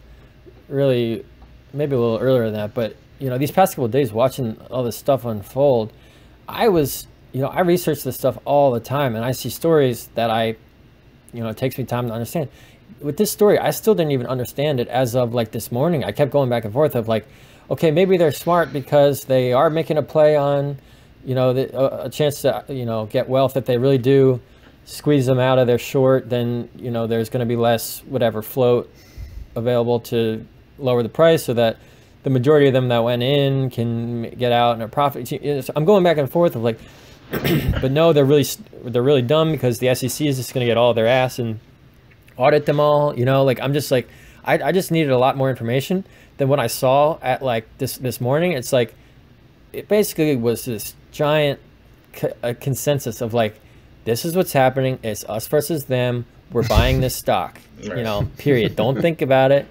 [0.70, 1.26] really
[1.74, 4.84] maybe a little earlier than that, but you know, these past couple days watching all
[4.84, 5.94] this stuff unfold,
[6.48, 10.10] I was, you know, I research this stuff all the time and I see stories
[10.16, 10.58] that I
[11.34, 12.50] you know, it takes me time to understand.
[13.02, 16.04] With this story, I still didn't even understand it as of like this morning.
[16.04, 17.26] I kept going back and forth of like,
[17.70, 20.78] okay, maybe they're smart because they are making a play on,
[21.26, 23.58] you know, the, a, a chance to you know get wealth.
[23.58, 24.40] If they really do
[24.86, 28.42] squeeze them out of their short, then you know there's going to be less whatever
[28.42, 28.94] float
[29.56, 30.46] available to
[30.78, 31.78] lower the price, so that
[32.24, 35.32] the majority of them that went in can get out and a profit.
[35.76, 36.80] I'm going back and forth of like,
[37.32, 38.46] but no, they're really
[38.84, 41.60] they're really dumb because the SEC is just going to get all their ass and
[42.38, 43.18] audit them all.
[43.18, 44.08] You know, like I'm just like
[44.44, 46.06] I, I just needed a lot more information
[46.38, 48.54] than what I saw at like this this morning.
[48.54, 48.94] It's like
[49.72, 51.60] it basically was this giant
[52.14, 53.60] co- a consensus of like
[54.06, 55.00] this is what's happening.
[55.04, 56.26] It's us versus them.
[56.52, 57.60] We're buying this stock.
[57.84, 58.78] You know, period.
[58.78, 59.68] Don't think about it.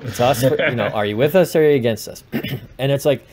[0.00, 0.42] It's us.
[0.42, 2.22] You know, are you with us or are you against us?
[2.78, 3.26] and it's like,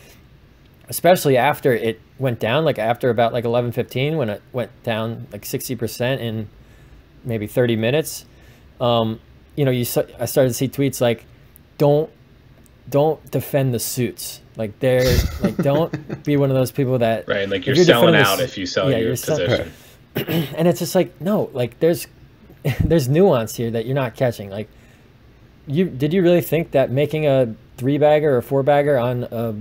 [0.90, 5.28] especially after it went down, like after about like eleven fifteen, when it went down
[5.32, 6.48] like sixty percent in
[7.24, 8.26] maybe thirty minutes.
[8.82, 9.20] Um,
[9.56, 9.82] you know, you
[10.20, 11.26] I started to see tweets like,
[11.78, 12.10] "Don't,
[12.90, 17.50] don't defend the suits." Like they're like, don't be one of those people that Right,
[17.50, 19.72] like you're, you're selling out the- if you sell yeah, your position.
[20.16, 22.06] and it's just like no like there's
[22.84, 24.70] there's nuance here that you're not catching like
[25.68, 29.56] you did you really think that making a three bagger or four bagger on a,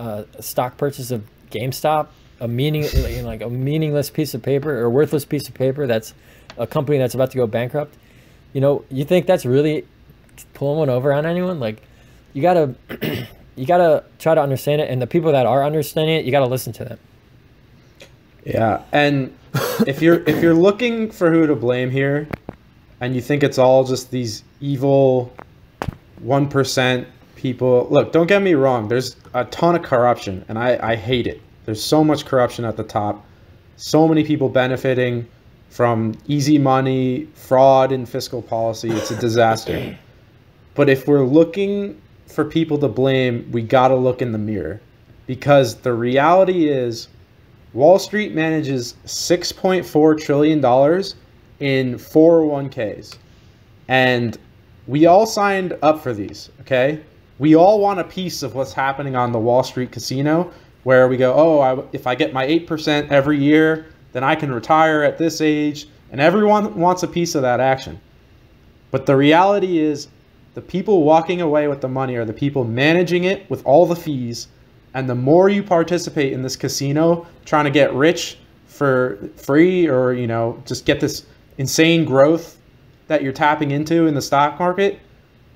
[0.00, 2.08] a stock purchase of GameStop
[2.40, 6.14] a meaning like, like a meaningless piece of paper or worthless piece of paper that's
[6.58, 7.94] a company that's about to go bankrupt
[8.52, 9.84] you know you think that's really
[10.54, 11.60] pulling one over on anyone?
[11.60, 11.82] Like
[12.32, 12.74] you gotta
[13.56, 16.46] you gotta try to understand it and the people that are understanding it you gotta
[16.46, 16.98] listen to them.
[18.44, 19.36] Yeah, and
[19.86, 22.28] if you're if you're looking for who to blame here,
[23.00, 25.34] and you think it's all just these evil
[26.20, 28.88] one percent people, look, don't get me wrong.
[28.88, 31.42] There's a ton of corruption, and I I hate it.
[31.66, 33.24] There's so much corruption at the top,
[33.76, 35.28] so many people benefiting
[35.68, 38.90] from easy money, fraud, and fiscal policy.
[38.90, 39.96] It's a disaster.
[40.74, 44.80] but if we're looking for people to blame, we got to look in the mirror,
[45.26, 47.08] because the reality is.
[47.74, 53.16] Wall Street manages $6.4 trillion in 401ks.
[53.88, 54.38] And
[54.86, 57.00] we all signed up for these, okay?
[57.38, 60.52] We all want a piece of what's happening on the Wall Street casino
[60.84, 64.52] where we go, oh, I, if I get my 8% every year, then I can
[64.52, 65.86] retire at this age.
[66.10, 68.00] And everyone wants a piece of that action.
[68.90, 70.08] But the reality is,
[70.54, 73.96] the people walking away with the money are the people managing it with all the
[73.96, 74.48] fees.
[74.92, 80.12] And the more you participate in this casino, trying to get rich for free or,
[80.12, 81.24] you know, just get this
[81.56, 82.58] insane growth
[83.06, 85.00] that you're tapping into in the stock market,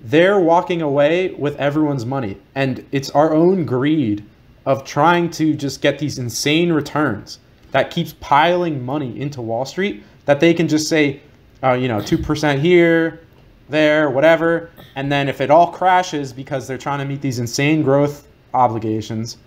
[0.02, 2.36] they're walking away with everyone's money.
[2.54, 4.24] And it's our own greed
[4.66, 7.38] of trying to just get these insane returns
[7.72, 11.20] that keeps piling money into Wall Street that they can just say,
[11.62, 13.20] uh, you know, 2% here,
[13.68, 14.70] there, whatever.
[14.96, 19.38] And then if it all crashes because they're trying to meet these insane growth obligations,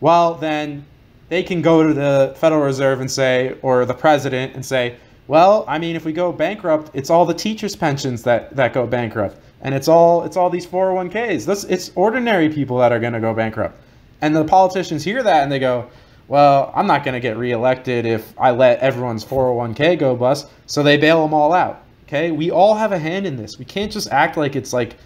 [0.00, 0.84] well, then
[1.28, 4.96] they can go to the Federal Reserve and say, or the president and say,
[5.28, 8.86] well, I mean, if we go bankrupt, it's all the teachers' pensions that, that go
[8.86, 11.46] bankrupt, and it's all it's all these 401ks.
[11.46, 13.80] This it's ordinary people that are going to go bankrupt,
[14.20, 15.88] and the politicians hear that and they go,
[16.28, 20.82] well, I'm not going to get reelected if I let everyone's 401k go bust, so
[20.82, 21.82] they bail them all out.
[22.06, 23.58] Okay, we all have a hand in this.
[23.58, 24.96] We can't just act like it's like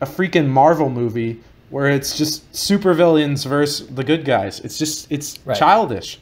[0.00, 4.60] a freaking Marvel movie where it's just supervillains versus the good guys.
[4.60, 5.56] It's just it's Right.
[5.56, 6.20] childish.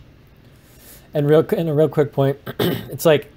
[1.14, 3.30] And real and a real quick point, it's like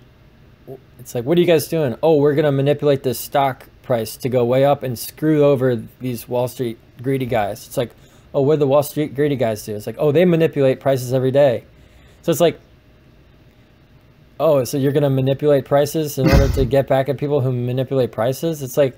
[1.00, 1.96] it's like what are you guys doing?
[2.02, 6.28] Oh, we're gonna manipulate this stock price to go way up and screw over these
[6.28, 7.68] Wall Street greedy guys.
[7.68, 7.92] It's like,
[8.34, 9.76] oh, what do the Wall Street greedy guys do?
[9.76, 11.64] It's like, oh, they manipulate prices every day.
[12.24, 12.60] So it's like,
[14.40, 18.12] oh, so you're gonna manipulate prices in order to get back at people who manipulate
[18.12, 18.64] prices?
[18.64, 18.98] It's like,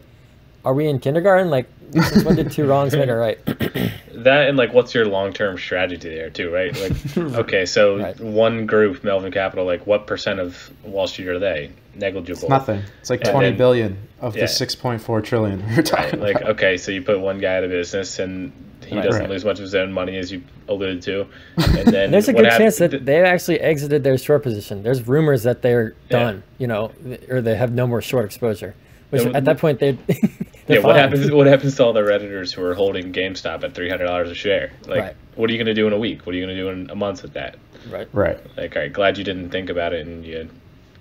[0.68, 1.50] are we in kindergarten?
[1.50, 3.40] Like, since when did two wrongs make a right?
[4.18, 6.76] That and like, what's your long term strategy there too, right?
[6.78, 8.20] Like, okay, so Right.
[8.20, 11.72] one group, Melvin Capital, like, what percent of Wall Street are they?
[11.94, 12.42] Negligible.
[12.42, 12.82] It's nothing.
[13.00, 14.42] It's like And twenty then- billion of yeah.
[14.42, 15.86] the six point four trillion we're Right?
[15.86, 16.50] talking Like, about.
[16.50, 18.52] okay, so you put one guy out of business and
[18.86, 19.06] he Right.
[19.06, 19.30] doesn't Right.
[19.30, 21.28] lose much of his own money, as you alluded to,
[21.58, 24.82] and then There's a good hap- chance that th- they actually exited their short position.
[24.82, 26.20] There's rumors that they're Yeah.
[26.20, 26.92] done, you know,
[27.30, 28.74] or they have no more short exposure.
[29.10, 29.98] Which at that point they
[30.68, 31.32] yeah, what happens?
[31.32, 34.36] What happens to all the redditors who are holding GameStop at three hundred dollars a
[34.36, 34.72] share?
[34.86, 35.16] Like, Right.
[35.36, 36.26] what are you going to do in a week?
[36.26, 37.56] What are you going to do in a month with that?
[37.90, 38.08] Right.
[38.12, 38.38] Right.
[38.58, 40.50] Like, all right, glad you didn't think about it and you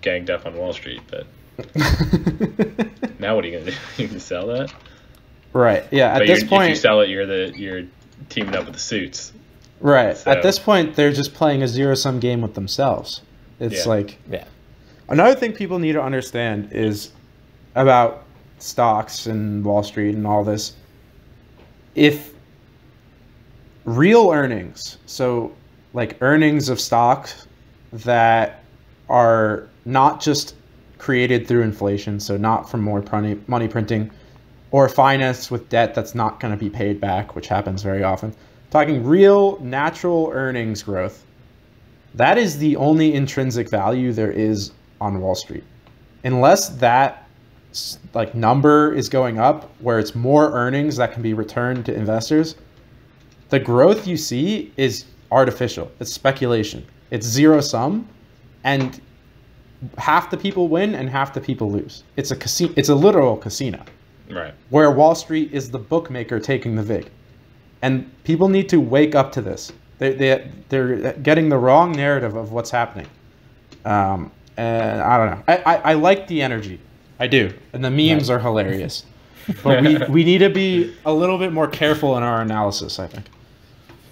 [0.02, 1.26] ganged up on Wall Street, but
[3.18, 3.76] now what are you going to do?
[4.02, 4.72] you can sell that.
[5.52, 5.84] right.
[5.90, 6.12] Yeah.
[6.12, 7.82] At but this you're, if you point, sell it, you're the you're
[8.28, 9.32] teaming up with the suits.
[9.80, 10.16] right.
[10.16, 13.20] so- At this point, they're just playing a zero sum game with themselves.
[13.58, 13.90] It's Yeah.
[13.90, 14.44] like Yeah.
[15.08, 17.10] Another thing people need to understand is
[17.76, 18.24] about
[18.58, 20.74] stocks and Wall Street and all this.
[21.94, 22.34] If
[23.84, 25.52] real earnings, so
[25.92, 27.46] like earnings of stocks
[27.92, 28.64] that
[29.08, 30.54] are not just
[30.98, 33.04] created through inflation, so not from more
[33.46, 34.10] money printing,
[34.72, 38.34] or financed with debt that's not going to be paid back, which happens very often.
[38.70, 41.24] Talking real natural earnings growth.
[42.14, 45.64] That is the only intrinsic value there is on Wall Street.
[46.24, 47.25] Unless that
[48.14, 52.56] like number is going up where it's more earnings that can be returned to investors,
[53.50, 55.90] the growth you see is artificial.
[56.00, 56.86] It's speculation.
[57.10, 58.08] It's zero sum
[58.64, 59.00] and
[59.98, 62.02] half the people win and half the people lose.
[62.16, 63.82] It's a casino it's a literal casino.
[64.30, 64.54] Right.
[64.70, 67.10] Where Wall Street is the bookmaker taking the vig.
[67.82, 69.72] And people need to wake up to this.
[69.98, 73.06] They, they, they're getting the wrong narrative of what's happening.
[73.84, 75.42] Um, and I don't know.
[75.46, 76.80] I, I, I, like the energy.
[77.18, 77.52] I do.
[77.72, 79.04] And the memes are hilarious.
[79.62, 83.06] but we, we need to be a little bit more careful in our analysis, I
[83.06, 83.26] think.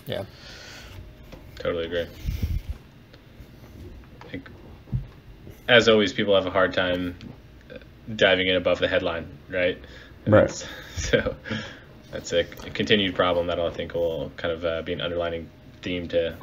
[0.07, 0.25] Yeah.
[1.57, 2.07] Totally agree.
[4.31, 4.49] Think,
[5.69, 7.17] as always, people have a hard time
[8.17, 9.79] diving in above the headline, right?
[10.27, 10.51] right.
[10.97, 11.35] so
[12.11, 15.49] that's a, a, continued problem that I think will kind of uh, be an underlining
[15.83, 16.37] theme to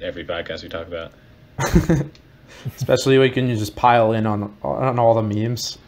[0.00, 1.12] every podcast we talk about.
[2.76, 5.78] Especially when you can just pile in on on all the memes.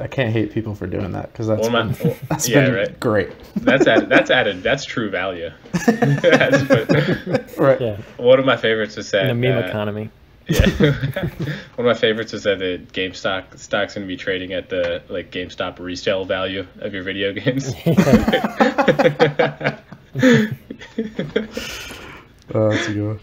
[0.00, 2.74] I can't hate people for doing that because that's, well, been, well, that's yeah, been
[2.74, 3.00] right.
[3.00, 3.32] great.
[3.56, 4.08] That's added.
[4.08, 4.62] That's added.
[4.62, 5.50] That's true value.
[7.56, 7.80] right.
[7.80, 8.00] Yeah.
[8.16, 10.10] One of my favorites is that in a meme uh, economy.
[10.48, 10.68] Yeah.
[10.68, 11.28] One
[11.78, 15.30] of my favorites is that the GameStop stock's going to be trading at the like
[15.30, 17.74] GameStop resale value of your video games.
[22.54, 23.20] oh, that's a good one.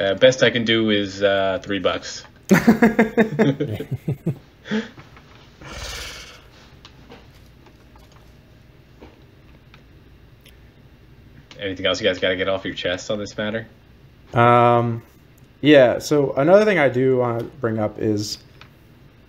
[0.00, 2.24] Uh, best I can do is uh, three bucks.
[11.60, 13.66] Anything else you guys got to get off your chest on this matter?
[14.34, 15.02] Um,
[15.60, 15.98] yeah.
[15.98, 18.38] So another thing I do want to bring up is,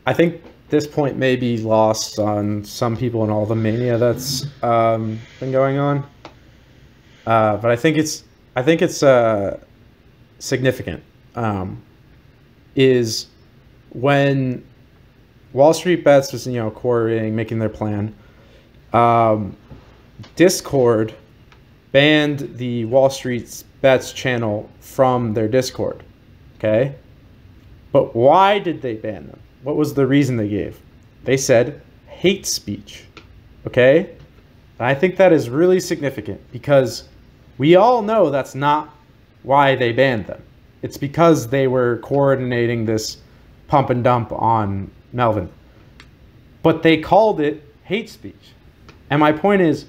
[0.05, 4.45] I think this point may be lost on some people and all the mania that's
[4.63, 6.07] um, been going on.
[7.25, 8.23] Uh, but I think it's
[8.55, 9.59] I think it's uh,
[10.39, 11.03] significant.
[11.35, 11.81] Um,
[12.75, 13.27] is
[13.89, 14.63] when
[15.53, 18.15] Wall Street Bets was you know coordinating, making their plan.
[18.93, 19.55] Um,
[20.35, 21.13] Discord
[21.91, 26.03] banned the Wall Street Bets channel from their Discord.
[26.57, 26.95] Okay?
[27.91, 29.39] But why did they ban them?
[29.63, 30.79] What was the reason they gave?
[31.23, 33.05] They said hate speech.
[33.65, 34.15] Okay?
[34.79, 37.07] And I think that is really significant because
[37.57, 38.93] we all know that's not
[39.43, 40.41] why they banned them.
[40.81, 43.17] It's because they were coordinating this
[43.67, 45.49] pump and dump on Melvin.
[46.61, 48.53] But they called it hate speech.
[49.09, 49.85] And my point is,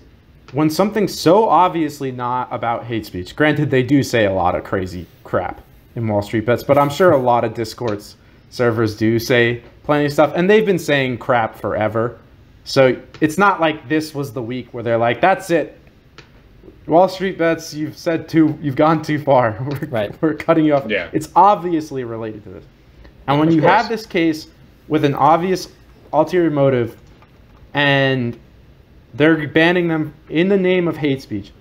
[0.53, 4.65] when something's so obviously not about hate speech, granted, they do say a lot of
[4.65, 5.61] crazy crap
[5.95, 8.17] in Wall Street Bets, but I'm sure a lot of Discord's
[8.51, 12.19] servers do say plenty of stuff, and they've been saying crap forever.
[12.65, 15.79] So it's not like this was the week where they're like, "That's it,
[16.87, 17.75] Wall Street Bets.
[17.75, 18.59] You've said too.
[18.61, 19.57] You've gone too far.
[19.83, 20.23] We're, right.
[20.23, 21.09] we're cutting you off." Yeah.
[21.13, 22.65] It's obviously related to this,
[23.27, 23.73] and when of you course.
[23.73, 24.49] have this case
[24.87, 25.69] with an obvious
[26.13, 26.97] ulterior motive,
[27.75, 28.39] and
[29.19, 31.53] they're banning them in the name of hate speech,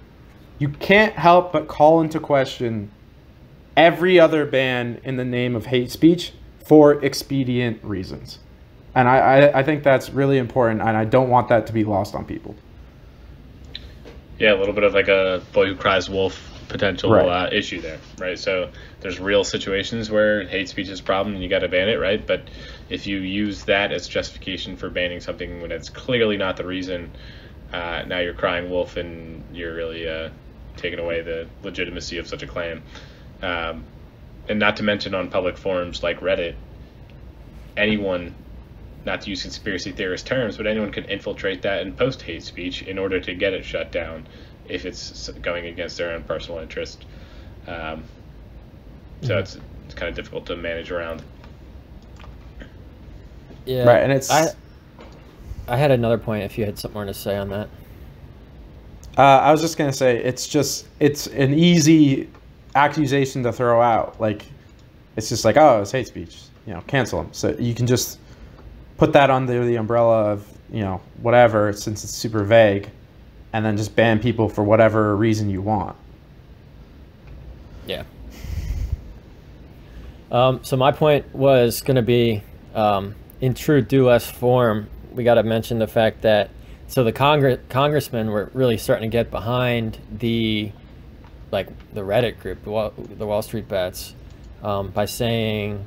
[0.60, 2.92] you can't help but call into question
[3.76, 6.34] every other ban in the name of hate speech
[6.66, 8.40] for expedient reasons.
[8.96, 11.84] And I, I, I, think that's really important, and I don't want that to be
[11.84, 12.56] lost on people.
[14.40, 17.28] Yeah, a little bit of like a boy who cries wolf potential right.
[17.28, 18.38] uh, issue there, right?
[18.38, 18.70] So
[19.02, 21.96] there's real situations where hate speech is a problem and you got to ban it,
[21.96, 22.26] right?
[22.26, 22.50] But
[22.90, 27.12] if you use that as justification for banning something when it's clearly not the reason,
[27.74, 30.30] uh, now you're crying wolf and you're really uh,
[30.78, 32.82] taking away the legitimacy of such a claim.
[33.42, 33.84] Um,
[34.50, 36.56] and not to mention on public forums like Reddit,
[37.76, 38.34] anyone,
[39.06, 42.84] not to use conspiracy theorist terms, but anyone can infiltrate that and post hate speech
[42.84, 44.26] in order to get it shut down
[44.68, 47.06] if it's going against their own personal interest.
[47.68, 48.04] Um,
[49.22, 49.40] so mm-hmm.
[49.40, 51.22] it's, it's kind of difficult to manage around.
[53.66, 53.84] Yeah.
[53.84, 54.32] Right, and it's.
[54.32, 54.54] I,
[55.68, 57.70] I had another point if you had something more to say on that.
[59.18, 62.30] Uh, I was just gonna say it's just it's an easy
[62.76, 64.20] accusation to throw out.
[64.22, 64.46] Like,
[65.16, 66.40] it's just like, oh, it's hate speech.
[66.66, 67.34] You know, cancel them.
[67.34, 68.20] So you can just
[68.98, 72.90] put that under the umbrella of you know whatever, since it's super vague,
[73.54, 75.96] and then just ban people for whatever reason you want.
[77.88, 78.04] Yeah.
[80.32, 82.44] Um, so my point was going to be,
[82.76, 86.50] um, in true do less form, we got to mention the fact that
[86.88, 90.72] so the Congress congressmen were really starting to get behind the
[91.52, 94.14] like the Reddit group, the Wall, the Wall Street bets,
[94.64, 95.86] um, by saying,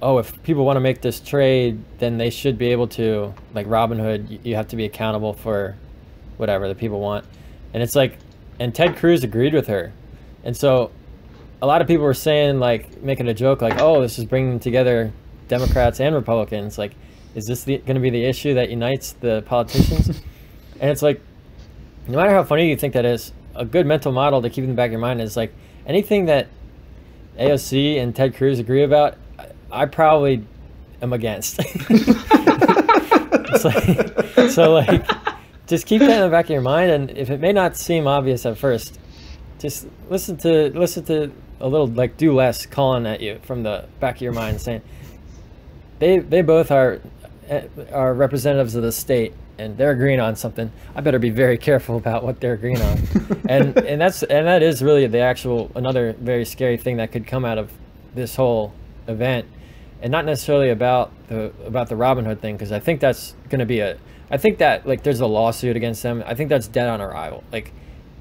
[0.00, 3.66] "Oh, if people want to make this trade, then they should be able to." Like
[3.66, 5.76] Robinhood, you have to be accountable for
[6.36, 7.24] whatever the people want,
[7.74, 8.18] and it's like,
[8.60, 9.92] and Ted Cruz agreed with her,
[10.44, 10.90] and so
[11.60, 14.60] a lot of people were saying like making a joke like, "Oh, this is bringing
[14.60, 15.12] together
[15.48, 16.92] Democrats and Republicans." Like,
[17.34, 20.08] is this going to be the issue that unites the politicians?
[20.80, 21.20] and it's like,
[22.06, 24.70] no matter how funny you think that is, a good mental model to keep in
[24.70, 25.52] the back of your mind is like
[25.86, 26.48] anything that
[27.38, 29.16] AOC and Ted Cruz agree about,
[29.70, 30.44] I probably
[31.00, 31.58] am against.
[33.64, 35.06] like, so like,
[35.66, 38.06] just keep that in the back of your mind, and if it may not seem
[38.06, 38.98] obvious at first,
[39.58, 41.30] just listen to listen to
[41.60, 44.82] a little like do less calling at you from the back of your mind saying
[46.00, 47.00] they they both are
[47.50, 47.62] Uh,
[47.92, 51.96] are representatives of the state and they're agreeing on something i better be very careful
[51.96, 52.98] about what they're agreeing on
[53.48, 57.26] and and that's and that is really the actual another very scary thing that could
[57.26, 57.70] come out of
[58.14, 58.72] this whole
[59.08, 59.44] event
[60.00, 63.66] and not necessarily about the about the robinhood thing because i think that's going to
[63.66, 63.98] be a
[64.30, 67.42] i think that like there's a lawsuit against them i think that's dead on arrival
[67.50, 67.72] like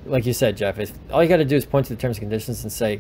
[0.06, 2.18] like you said jeff if all you got to do is point to the terms
[2.18, 3.00] and conditions and say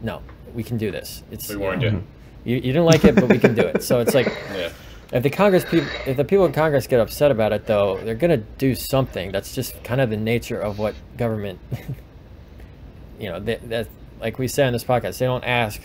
[0.00, 0.22] no,
[0.54, 1.22] we can do this.
[1.30, 2.02] It's we warned you.
[2.44, 3.82] You, you didn't like it, but we can do it.
[3.82, 4.70] So it's like, Yeah.
[5.12, 8.14] If the Congress people, if the people in Congress get upset about it, though, they're
[8.14, 9.32] gonna do something.
[9.32, 11.58] That's just kind of the nature of what government.
[13.20, 13.88] you know, they, that
[14.20, 15.80] like we say on this podcast, they don't ask,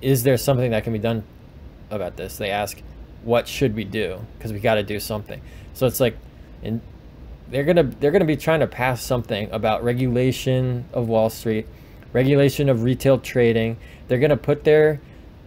[0.00, 1.24] "Is there something that can be done
[1.90, 2.80] about this?" They ask,
[3.22, 5.40] "What should we do?" Because we got to do something.
[5.74, 6.16] So it's like,
[6.62, 6.80] and
[7.48, 11.66] they're gonna they're gonna be trying to pass something about regulation of Wall Street
[12.12, 13.76] regulation of retail trading.
[14.08, 15.00] They're to put their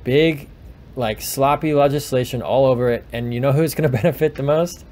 [0.04, 0.48] big,
[0.96, 3.06] like sloppy legislation all over it.
[3.12, 4.86] And you know who's going to benefit the most?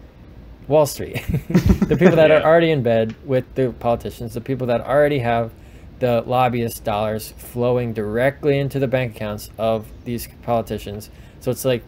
[0.68, 1.16] Wall Street.
[1.50, 2.38] the people that yeah.
[2.38, 5.52] are already in bed with the politicians, the people that already have
[6.00, 11.10] the lobbyist dollars flowing directly into the bank accounts of these politicians.
[11.42, 11.84] So it's like,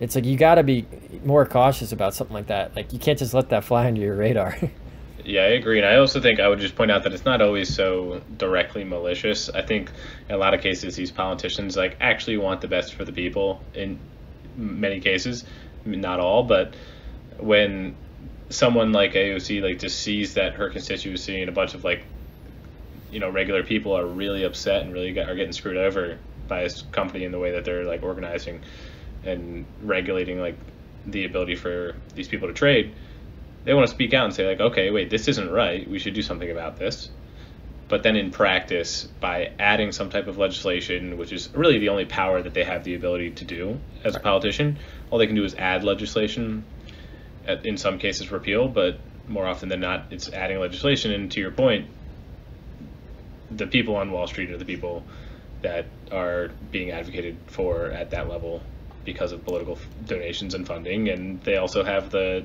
[0.00, 0.86] it's like you got to be
[1.24, 2.74] more cautious about something like that.
[2.74, 4.58] Like you can't just let that fly under your radar.
[5.24, 5.78] Yeah, I agree.
[5.78, 8.82] And I also think I would just point out that it's not always so directly
[8.82, 9.48] malicious.
[9.50, 9.90] I think
[10.28, 13.60] in a lot of cases, these politicians like actually want the best for the people
[13.74, 14.00] in
[14.56, 15.44] many cases,
[15.84, 16.74] not all, but
[17.38, 17.96] when
[18.50, 22.04] someone like AOC like just sees that her constituency and a bunch of like
[23.10, 26.18] you know regular people are really upset and really are getting screwed over
[26.48, 28.60] by this company in the way that they're like organizing
[29.24, 30.56] and regulating like
[31.06, 32.94] the ability for these people to trade
[33.64, 35.88] they want to speak out and say like, okay, wait, this isn't right.
[35.88, 37.10] We should do something about this.
[37.88, 42.06] But then in practice, by adding some type of legislation, which is really the only
[42.06, 44.78] power that they have the ability to do as a politician,
[45.10, 46.64] all they can do is add legislation.
[47.46, 48.98] At, in some cases, repeal, but
[49.28, 51.10] more often than not, it's adding legislation.
[51.10, 51.88] And to your point,
[53.50, 55.04] the people on Wall Street are the people
[55.62, 58.62] that are being advocated for at that level
[59.04, 62.44] because of political donations and funding, and they also have the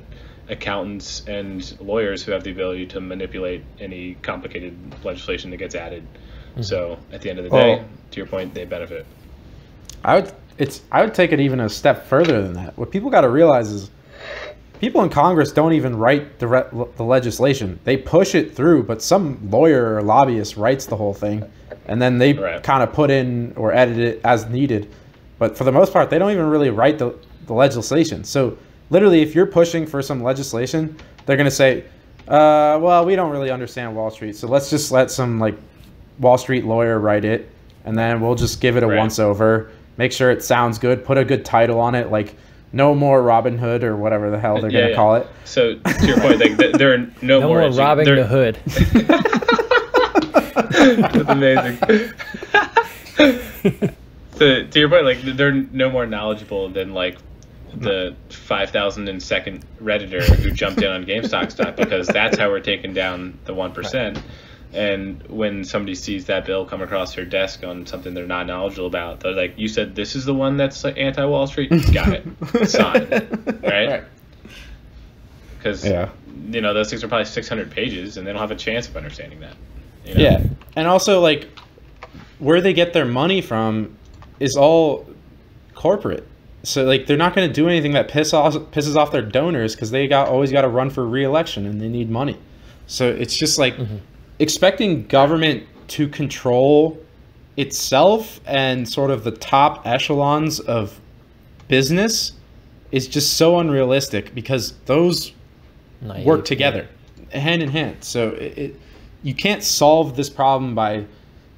[0.50, 6.04] accountants and lawyers who have the ability to manipulate any complicated legislation that gets added.
[6.52, 6.62] Mm-hmm.
[6.62, 9.06] So at the end of the day, well, to your point, they benefit.
[10.04, 12.78] I would it's I would take it even a step further than that.
[12.78, 13.92] What people got to realize is
[14.80, 17.80] people in Congress don't even write the re- the legislation.
[17.84, 21.44] They push it through, but some lawyer or lobbyist writes the whole thing,
[21.86, 22.64] and then they right.
[22.64, 24.92] kind of put in or edit it as needed.
[25.40, 28.24] But for the most part, they don't even really write the, the legislation.
[28.24, 28.58] So
[28.90, 31.86] literally, if you're pushing for some legislation, they're going to say,
[32.28, 35.56] uh, well, we don't really understand Wall Street, so let's just let some like
[36.20, 37.50] Wall Street lawyer write it,
[37.86, 38.98] and then we'll just give it a right.
[38.98, 42.36] once over, make sure it sounds good, put a good title on it, like
[42.74, 44.96] no more Robin Hood or whatever the hell they're yeah, gonna yeah.
[44.96, 45.28] call it.
[45.46, 47.42] So to your point, like there are no, more.
[47.42, 48.60] no more, more robbing the hood.
[50.72, 51.78] That's amazing.
[54.38, 57.18] to, to your point, like they're no more knowledgeable than like
[57.74, 63.38] the 5,002nd Redditor who jumped in on GameStop stock because that's how we're taking down
[63.46, 64.22] the 1%.
[64.74, 68.88] And when somebody sees that bill come across their desk on something they're not knowledgeable
[68.88, 71.70] about, they're like, You said this is the one that's like anti Wall Street?
[71.94, 72.70] Got it.
[72.70, 73.08] Sign.
[73.64, 74.04] Right?
[75.58, 76.10] Because, yeah.
[76.50, 78.96] you know, those things are probably 600 pages and they don't have a chance of
[78.96, 79.56] understanding that.
[80.06, 80.22] You know?
[80.22, 80.44] Yeah.
[80.76, 81.48] And also, like,
[82.40, 83.98] where they get their money from
[84.40, 85.08] is all
[85.74, 86.28] corporate
[86.64, 89.76] so like they're not going to do anything that piss off pisses off their donors
[89.76, 92.38] because they got always got to run for reelection and they need money.
[92.88, 93.98] So it's just like mm-hmm.
[94.40, 96.98] expecting government to control
[97.58, 101.00] itself and sort of the top echelons of
[101.68, 102.34] business
[102.92, 105.34] is just so unrealistic because those
[106.02, 106.88] Naive, work together
[107.32, 107.98] hand in hand.
[108.04, 108.80] So it, it,
[109.24, 111.06] you can't solve this problem by,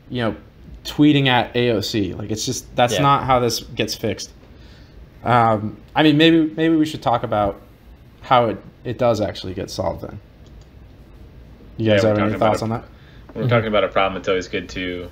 [0.10, 0.36] you know,
[0.84, 2.18] tweeting at AOC.
[2.18, 3.02] Like it's just that's Yeah.
[3.02, 4.32] not how this gets fixed.
[5.24, 7.62] Um, I mean, maybe maybe we should talk about
[8.22, 10.02] how it it does actually get solved.
[10.02, 10.20] Then,
[11.78, 12.64] you guys we're have any thoughts it.
[12.64, 12.86] on that?
[13.34, 15.10] When we're talking about a problem, it's always good to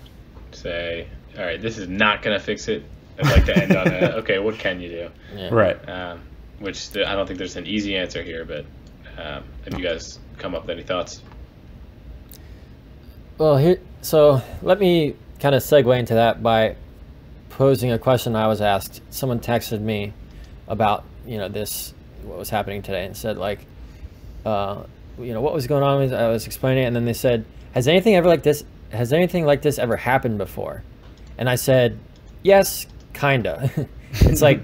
[0.51, 2.83] say, all right, this is not going to fix it.
[3.19, 5.09] I'd like to end on a, okay, what can you do?
[5.35, 5.49] Yeah.
[5.49, 5.89] Right.
[5.89, 6.21] Um,
[6.59, 8.65] which th- I don't think there's an easy answer here, but
[9.17, 11.21] um, if you guys come up with any thoughts.
[13.37, 16.75] Well, here, so let me kind of segue into that by
[17.49, 19.01] posing a question I was asked.
[19.09, 20.13] Someone texted me
[20.67, 21.93] about, you know, this,
[22.23, 23.65] what was happening today, and said, like,
[24.45, 24.83] uh,
[25.19, 26.13] you know, what was going on?
[26.13, 29.45] I was explaining it, and then they said, has anything ever like this, has anything
[29.45, 30.83] like this ever happened before?
[31.37, 31.99] And I said,
[32.43, 33.87] yes, kinda.
[34.11, 34.61] it's like,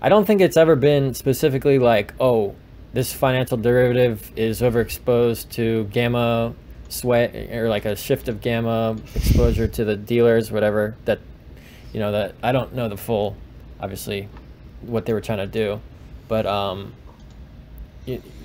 [0.00, 2.54] I don't think it's ever been specifically like, oh,
[2.92, 6.54] this financial derivative is overexposed to gamma
[6.88, 10.96] sweat or like a shift of gamma exposure to the dealers, whatever.
[11.04, 11.20] That,
[11.92, 13.36] you know, that I don't know the full,
[13.80, 14.28] obviously,
[14.80, 15.80] what they were trying to do,
[16.28, 16.92] but um,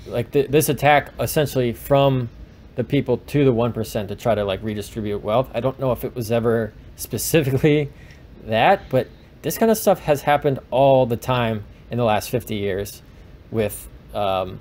[0.06, 2.28] like th- this attack essentially from
[2.76, 5.50] the people to the one percent to try to like redistribute wealth.
[5.54, 7.90] I don't know if it was ever specifically
[8.44, 9.08] that, but
[9.42, 13.02] this kind of stuff has happened all the time in the last 50 years
[13.50, 14.60] with um,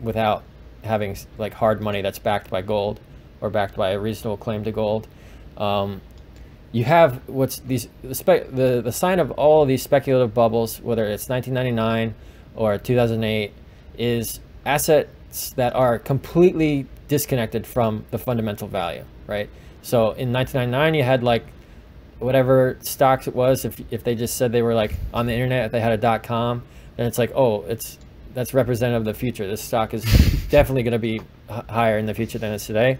[0.00, 0.42] without
[0.84, 3.00] having like hard money that's backed by gold
[3.40, 5.06] or backed by a reasonable claim to gold.
[5.56, 6.00] Um,
[6.72, 11.04] you have what's these the, spe- the the sign of all these speculative bubbles, whether
[11.04, 12.14] it's 1999
[12.56, 13.52] or 2008,
[13.98, 19.50] is assets that are completely disconnected from the fundamental value, right?
[19.82, 21.44] So in 1999, you had like
[22.18, 23.66] whatever stocks it was.
[23.66, 25.98] If if they just said they were like on the internet, if they had a
[25.98, 26.62] dot com,
[26.96, 27.98] then it's like, oh, it's
[28.32, 29.46] that's representative of the future.
[29.46, 30.02] This stock is
[30.48, 31.16] definitely going to be
[31.50, 32.98] h- higher in the future than it's today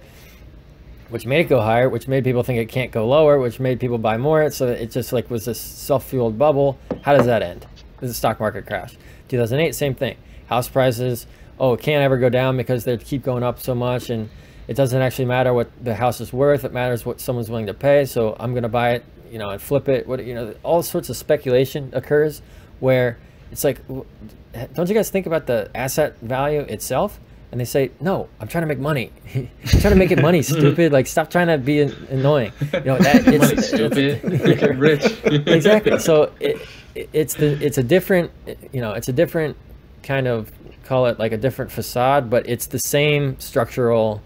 [1.12, 3.78] which made it go higher, which made people think it can't go lower, which made
[3.78, 4.50] people buy more.
[4.50, 6.78] So it just like was this self-fueled bubble.
[7.02, 7.66] How does that end?
[8.00, 8.96] Is a stock market crash.
[9.28, 10.16] 2008, same thing.
[10.46, 11.26] House prices,
[11.60, 14.30] oh, it can't ever go down because they keep going up so much, and
[14.68, 16.64] it doesn't actually matter what the house is worth.
[16.64, 18.06] It matters what someone's willing to pay.
[18.06, 20.06] So I'm going to buy it, you know, and flip it.
[20.06, 22.40] What you know, all sorts of speculation occurs
[22.80, 23.18] where
[23.50, 27.20] it's like, don't you guys think about the asset value itself?
[27.53, 29.12] And they say, no, I'm trying to make money.
[29.34, 30.59] I'm trying to make it money, mm-hmm.
[30.59, 30.90] stupid.
[30.90, 32.50] Like, stop trying to be an- annoying.
[32.72, 34.59] You know, that it's, Money, stupid.
[34.59, 35.05] Get rich.
[35.24, 35.98] exactly.
[35.98, 38.30] So it, it, it's the it's a different
[38.72, 39.57] you know it's a different
[40.03, 40.50] kind of
[40.84, 44.22] call it like a different facade, but it's the same structural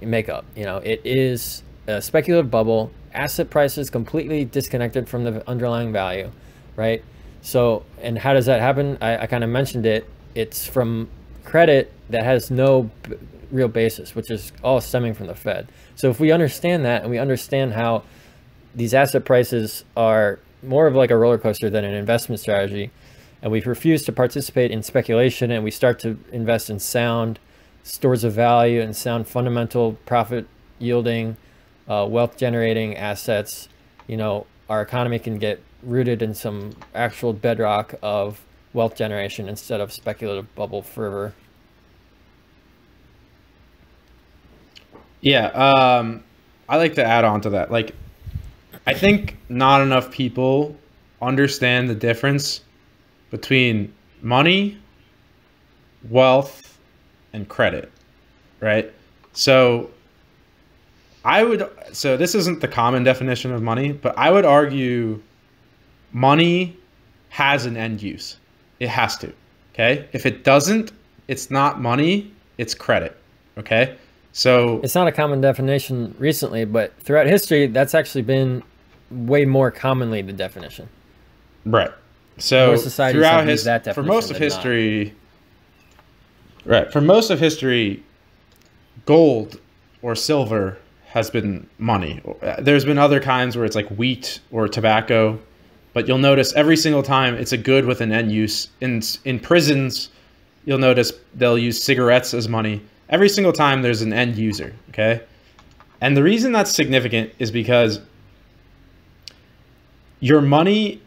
[0.00, 0.44] makeup.
[0.56, 2.90] You know, it is a speculative bubble.
[3.12, 6.32] Asset prices completely disconnected from the underlying value,
[6.76, 7.04] right?
[7.42, 8.98] So, and how does that happen?
[9.00, 10.08] I, I kind of mentioned it.
[10.34, 11.08] It's from
[11.44, 13.16] credit that has no b-
[13.50, 15.68] real basis, which is all stemming from the Fed.
[15.94, 18.02] So, if we understand that and we understand how
[18.74, 22.90] these asset prices are more of like a roller coaster than an investment strategy,
[23.42, 27.38] and we refuse to participate in speculation and we start to invest in sound
[27.82, 30.46] stores of value and sound fundamental profit
[30.78, 31.36] yielding,
[31.86, 33.68] uh, wealth generating assets,
[34.06, 38.40] you know, our economy can get rooted in some actual bedrock of
[38.74, 41.32] wealth generation instead of speculative bubble fervor.
[45.22, 46.22] Yeah, um,
[46.68, 47.70] I like to add on to that.
[47.70, 47.94] Like,
[48.86, 50.76] I think not enough people
[51.22, 52.60] understand the difference
[53.30, 54.76] between money,
[56.10, 56.78] wealth,
[57.32, 57.90] and credit,
[58.60, 58.92] right?
[59.32, 59.90] So,
[61.24, 65.22] I would, so this isn't the common definition of money, but I would argue
[66.12, 66.76] money
[67.30, 68.36] has an end use.
[68.84, 69.32] It has to,
[69.72, 70.06] okay?
[70.12, 70.92] If it doesn't,
[71.26, 73.16] it's not money, it's credit,
[73.56, 73.96] okay?
[74.32, 78.62] So, It's not a common definition recently, but throughout history, that's actually been
[79.10, 80.86] way more commonly the definition.
[81.64, 81.90] Right.
[82.36, 84.52] So throughout his, that for most of than not.
[84.52, 85.14] history,
[86.66, 86.92] right?
[86.92, 88.02] For most of history,
[89.06, 89.58] gold
[90.02, 90.76] or silver
[91.06, 92.20] has been money.
[92.58, 95.38] There's been other kinds where it's like wheat or tobacco,
[95.94, 98.68] but you'll notice every single time it's a good with an end use.
[98.82, 100.10] In in prisons,
[100.66, 102.82] you'll notice they'll use cigarettes as money.
[103.08, 104.74] Every single time there's an end user.
[104.90, 105.22] Okay,
[106.02, 108.00] and the reason that's significant is because
[110.20, 111.00] your money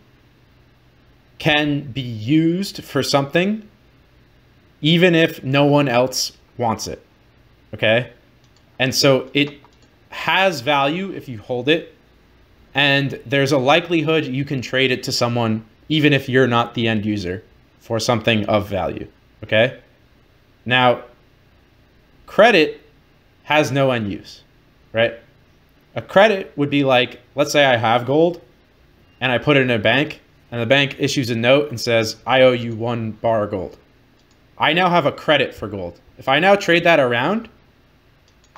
[1.38, 3.68] can be used for something
[4.82, 7.04] even if no one else wants it.
[7.74, 8.12] Okay?
[8.80, 9.56] And so it
[10.10, 11.96] has value if you hold it
[12.78, 16.88] and there's a likelihood you can trade it to someone even if you're not the
[16.88, 17.44] end user
[17.80, 19.08] for something of value.
[19.44, 19.80] Okay?
[20.64, 21.04] Now,
[22.28, 22.80] credit
[23.44, 24.44] has no end use,
[24.94, 25.16] right?
[25.96, 28.42] A credit would be like, let's say I have gold
[29.20, 30.22] and I put it in a bank,
[30.52, 33.78] and the bank issues a note and says, I owe you one bar of gold.
[34.60, 36.00] I now have a credit for gold.
[36.20, 37.50] If I now trade that around,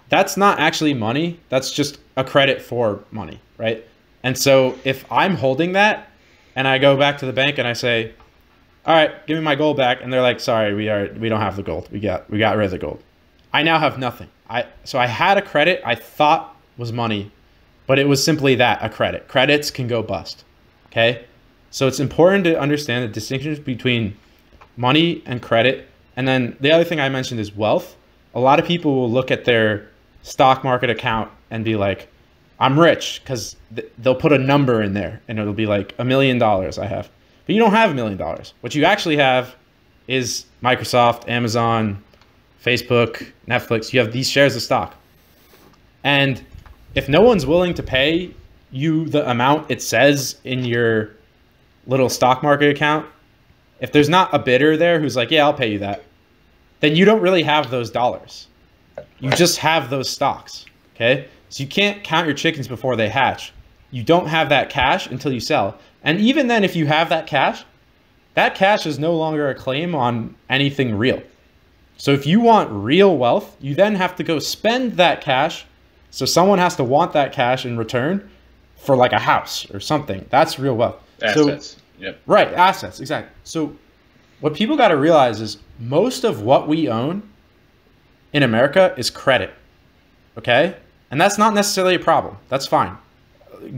[0.09, 1.39] that's not actually money.
[1.47, 3.85] That's just a credit for money, right?
[4.23, 6.09] And so if I'm holding that
[6.55, 8.13] and I go back to the bank and I say,
[8.85, 11.41] "All right, give me my gold back," and they're like, "Sorry, we are we don't
[11.41, 11.89] have the gold.
[11.91, 13.01] We got we got rid of the gold."
[13.53, 14.29] I now have nothing.
[14.49, 17.31] I so I had a credit I thought was money,
[17.87, 19.27] but it was simply that, a credit.
[19.27, 20.43] Credits can go bust.
[20.87, 21.25] Okay?
[21.71, 24.17] So it's important to understand the distinctions between
[24.75, 25.87] money and credit.
[26.15, 27.95] And then the other thing I mentioned is wealth.
[28.33, 29.87] A lot of people will look at their
[30.23, 32.07] stock market account and be like,
[32.59, 36.03] I'm rich because th- they'll put a number in there and it'll be like a
[36.03, 37.09] million dollars I have.
[37.45, 38.53] But you don't have a million dollars.
[38.61, 39.55] What you actually have
[40.07, 42.03] is Microsoft, Amazon,
[42.63, 43.93] Facebook, Netflix.
[43.93, 44.95] You have these shares of stock.
[46.03, 46.43] And
[46.95, 48.33] if no one's willing to pay
[48.71, 51.11] you the amount it says in your
[51.87, 53.05] little stock market account,
[53.79, 56.03] if there's not a bidder there who's like, yeah, I'll pay you that,
[56.81, 58.47] then you don't really have those dollars.
[59.19, 60.65] You just have those stocks.
[60.95, 61.27] Okay.
[61.49, 63.53] So you can't count your chickens before they hatch.
[63.91, 65.77] You don't have that cash until you sell.
[66.03, 67.63] And even then, if you have that cash,
[68.35, 71.21] that cash is no longer a claim on anything real.
[71.97, 75.65] So if you want real wealth, you then have to go spend that cash.
[76.11, 78.29] So someone has to want that cash in return
[78.77, 80.25] for like a house or something.
[80.29, 80.95] That's real wealth.
[81.21, 81.67] Assets.
[81.67, 82.21] So, yep.
[82.25, 83.35] Right, assets, exactly.
[83.43, 83.75] So
[84.39, 87.23] what people got to realize is most of what we own
[88.31, 89.53] in America is credit.
[90.37, 90.77] Okay?
[91.11, 92.37] And that's not necessarily a problem.
[92.49, 92.97] That's fine.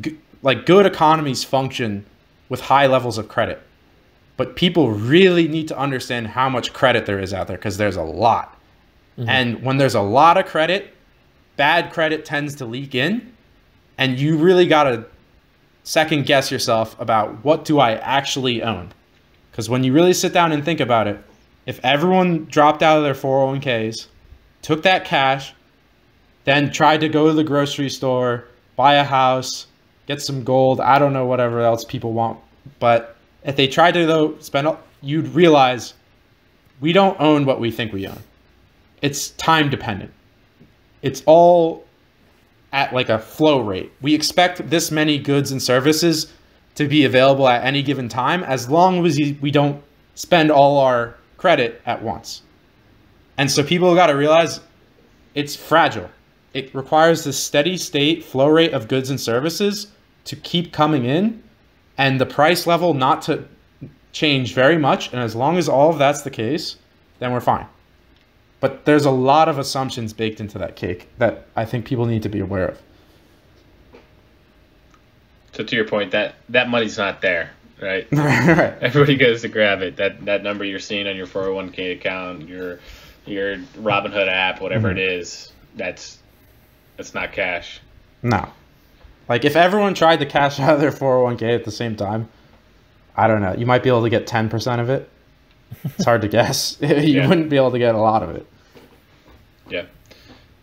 [0.01, 2.05] G- like good economies function
[2.49, 3.61] with high levels of credit.
[4.37, 7.95] But people really need to understand how much credit there is out there because there's
[7.95, 8.57] a lot.
[9.17, 9.29] Mm-hmm.
[9.29, 10.93] And when there's a lot of credit,
[11.55, 13.33] bad credit tends to leak in.
[13.97, 15.05] And you really got to
[15.83, 18.91] second guess yourself about what do I actually own?
[19.51, 21.19] Because when you really sit down and think about it,
[21.65, 24.07] if everyone dropped out of their 401ks,
[24.61, 25.53] took that cash,
[26.43, 29.67] then tried to go to the grocery store, buy a house,
[30.07, 32.39] get some gold, I don't know whatever else people want,
[32.79, 35.93] but if they tried to though spend all, you'd realize
[36.79, 38.19] we don't own what we think we own.
[39.01, 40.11] It's time dependent.
[41.01, 41.85] It's all
[42.71, 43.91] at like a flow rate.
[44.01, 46.31] We expect this many goods and services
[46.75, 49.81] to be available at any given time as long as we don't
[50.15, 52.43] spend all our credit at once.
[53.37, 54.59] And so people got to realize
[55.33, 56.09] it's fragile.
[56.53, 59.87] It requires this steady state flow rate of goods and services
[60.25, 61.41] to keep coming in
[61.97, 63.45] and the price level not to
[64.11, 65.11] change very much.
[65.13, 66.75] And as long as all of that's the case,
[67.19, 67.65] then we're fine.
[68.59, 72.23] But there's a lot of assumptions baked into that cake that I think people need
[72.23, 72.81] to be aware of.
[75.53, 77.49] So to your point, that that money's not there,
[77.81, 78.07] right?
[78.11, 78.73] right.
[78.81, 79.97] Everybody goes to grab it.
[79.97, 82.79] That that number you're seeing on your 401k account, your
[83.25, 84.93] your Robinhood app, whatever Mhm.
[84.93, 86.19] it is, that's
[87.01, 87.81] that's not cash.
[88.21, 88.47] No.
[89.27, 92.29] Like if everyone tried to cash out their 401k at the same time,
[93.17, 93.53] I don't know.
[93.55, 95.09] You might be able to get 10% of it.
[95.83, 96.77] It's hard to guess.
[96.81, 97.27] you Yeah.
[97.27, 98.45] wouldn't be able to get a lot of it.
[99.67, 99.85] Yeah,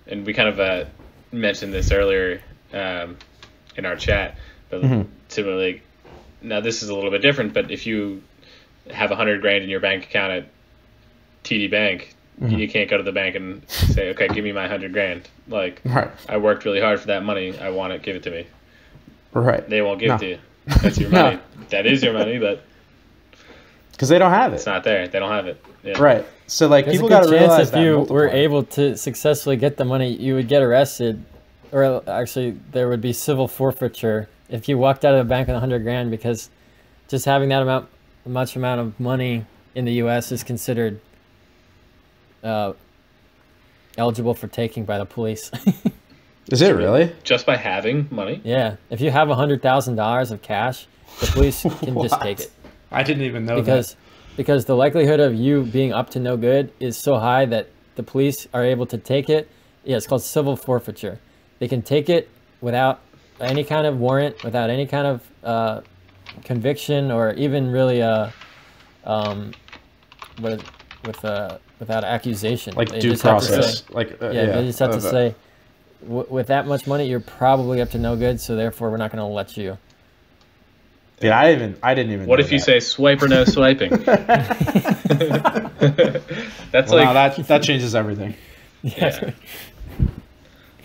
[0.07, 0.85] and we kind of uh,
[1.33, 2.41] mentioned this earlier
[2.73, 3.17] um,
[3.77, 4.37] in our chat,
[4.69, 5.07] but Mhm.
[5.29, 5.83] similarly,
[6.43, 7.53] now this is a little bit different.
[7.55, 8.23] But if you
[8.93, 10.47] have a hundred grand in your bank account at
[11.43, 12.59] TD Bank, Mhm.
[12.59, 15.81] you can't go to the bank and say, "Okay, give me my hundred grand." Like,
[15.85, 16.09] Right.
[16.29, 17.59] I worked really hard for that money.
[17.59, 18.03] I want it.
[18.03, 18.47] Give it to me.
[19.33, 19.69] Right.
[19.69, 20.15] They won't give No.
[20.15, 20.39] it to you.
[20.83, 21.23] That's your No.
[21.23, 21.39] money.
[21.71, 22.63] That is your money, but
[23.93, 25.09] Because they don't have it, it's not there.
[25.09, 25.63] They don't have it.
[25.83, 26.01] Yeah.
[26.01, 26.25] Right.
[26.47, 29.57] So like There's people got to chance realize if that you were able to successfully
[29.57, 31.23] get the money, you would get arrested,
[31.73, 35.57] or actually there would be civil forfeiture if you walked out of the bank with
[35.57, 36.49] a hundred grand because
[37.09, 37.89] just having that amount,
[38.25, 40.31] much amount of money in the U.S.
[40.33, 41.01] is considered
[42.43, 42.73] uh,
[43.97, 45.51] eligible for taking by the police.
[46.51, 47.15] Is it really?
[47.25, 48.41] Just by having money.
[48.43, 50.87] yeah, if you have a hundred thousand dollars of cash,
[51.21, 52.51] the police can just take it.
[52.91, 53.97] I didn't even know because
[54.37, 58.03] because the likelihood of you being up to no good is so high that the
[58.03, 59.51] police are able to take it.
[59.85, 61.19] Yeah, it's called civil forfeiture.
[61.59, 62.31] They can take it
[62.61, 63.01] without
[63.41, 65.81] any kind of warrant, without any kind of uh,
[66.45, 68.33] conviction, or even really a
[69.05, 69.53] um,
[70.41, 70.65] with
[71.05, 72.75] with uh, without accusation.
[72.75, 73.85] Like They due just have to say- process.
[73.91, 75.35] Like uh, yeah, they just have to uh, say
[76.03, 78.41] w- with that much money, you're probably up to no good.
[78.41, 79.79] So therefore, we're not going to let you.
[81.21, 82.27] Dude, I even I didn't even.
[82.27, 83.91] What know if you say swipe or no swiping?
[85.01, 88.35] that's Well, like now that that changes everything.
[88.83, 89.31] yeah.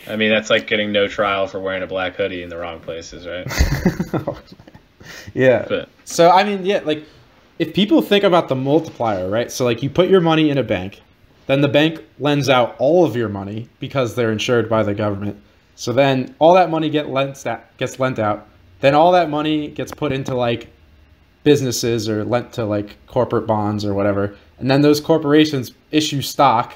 [0.07, 2.79] I mean, that's like getting no trial for wearing a black hoodie in the wrong
[2.81, 3.47] places, right?
[5.33, 5.65] yeah.
[5.69, 7.03] But So I mean, yeah, like
[7.63, 9.49] if people think about the multiplier, right?
[9.49, 11.01] So like you put your money in a bank,
[11.47, 15.41] then the bank lends out all of your money because they're insured by the government.
[15.75, 18.49] So then all that money get lent out, gets lent out.
[18.81, 20.73] Then all that money gets put into like
[21.45, 24.35] businesses or lent to like corporate bonds or whatever.
[24.59, 26.73] And then those corporations issue stock,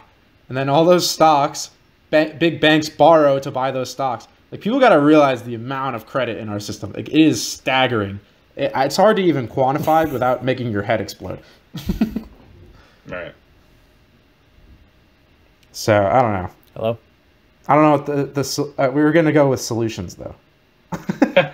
[0.48, 1.72] and then all those stocks,
[2.12, 4.30] ba- big banks borrow to buy those stocks.
[4.54, 6.94] Like people got to realize the amount of credit in our system.
[6.94, 8.22] Like it is staggering.
[8.58, 11.40] It, it's hard to even quantify without making your head explode.
[13.08, 13.34] right.
[15.72, 16.50] So I don't know.
[16.76, 16.98] Hello.
[17.68, 20.36] I don't know what the the uh, we were gonna go with solutions though.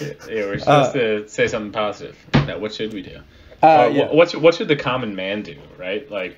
[0.00, 2.16] Yeah, we're supposed to say something positive.
[2.34, 3.20] Now, what should we do?
[3.62, 4.06] Uh, Uh, yeah.
[4.08, 6.10] wh- what should, what should the common man do, right?
[6.10, 6.36] Like,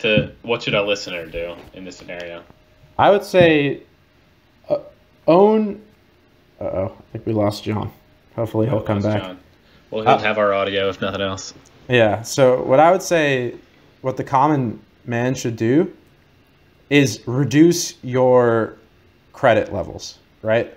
[0.00, 2.42] to what should a listener do in this scenario?
[2.98, 3.82] I would say
[4.68, 4.78] uh,
[5.28, 5.80] own.
[6.60, 7.92] Uh oh, I think we lost John.
[8.36, 9.22] Hopefully he'll come back.
[9.22, 9.38] John.
[9.90, 11.54] Well, he'll Uh, have our audio if nothing else.
[11.88, 12.22] Yeah.
[12.22, 13.54] So what I would say,
[14.02, 15.92] what the common man should do,
[16.90, 18.76] is reduce your
[19.32, 20.18] credit levels.
[20.42, 20.74] Right.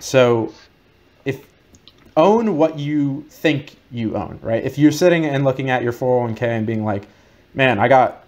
[0.00, 0.52] So,
[1.24, 1.40] if
[2.16, 4.38] own what you think you own.
[4.42, 4.62] Right.
[4.64, 7.06] If you're sitting and looking at your 401k and being like,
[7.54, 8.24] man, I got,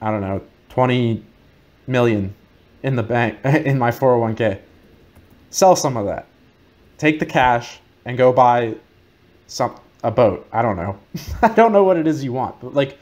[0.00, 0.40] I don't know,
[0.70, 1.22] 20
[1.86, 2.34] million
[2.82, 4.58] in the bank in my 401k.
[5.50, 6.26] Sell some of that.
[7.02, 8.76] Take the cash and go buy
[9.48, 9.74] some
[10.04, 10.46] a boat.
[10.52, 10.96] I don't know.
[11.42, 12.96] I don't know what it is you want, but like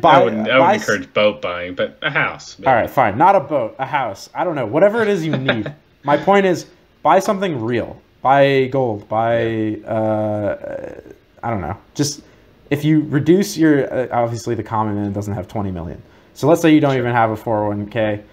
[0.00, 0.14] buy.
[0.14, 2.58] I wouldn't, I buy would s- encourage boat buying, but a house.
[2.58, 2.66] maybe.
[2.66, 3.16] All right, fine.
[3.16, 4.28] Not a boat, a house.
[4.34, 4.66] I don't know.
[4.66, 5.72] Whatever it is you need.
[6.02, 6.66] My point is,
[7.04, 8.02] buy something real.
[8.22, 9.08] Buy gold.
[9.08, 9.76] Buy.
[9.86, 11.00] Uh,
[11.44, 11.76] I don't know.
[11.94, 12.22] Just
[12.70, 13.88] if you reduce your.
[13.94, 16.02] Uh, obviously, the common man doesn't have twenty million.
[16.34, 18.24] So let's say you don't even have a four hundred one k.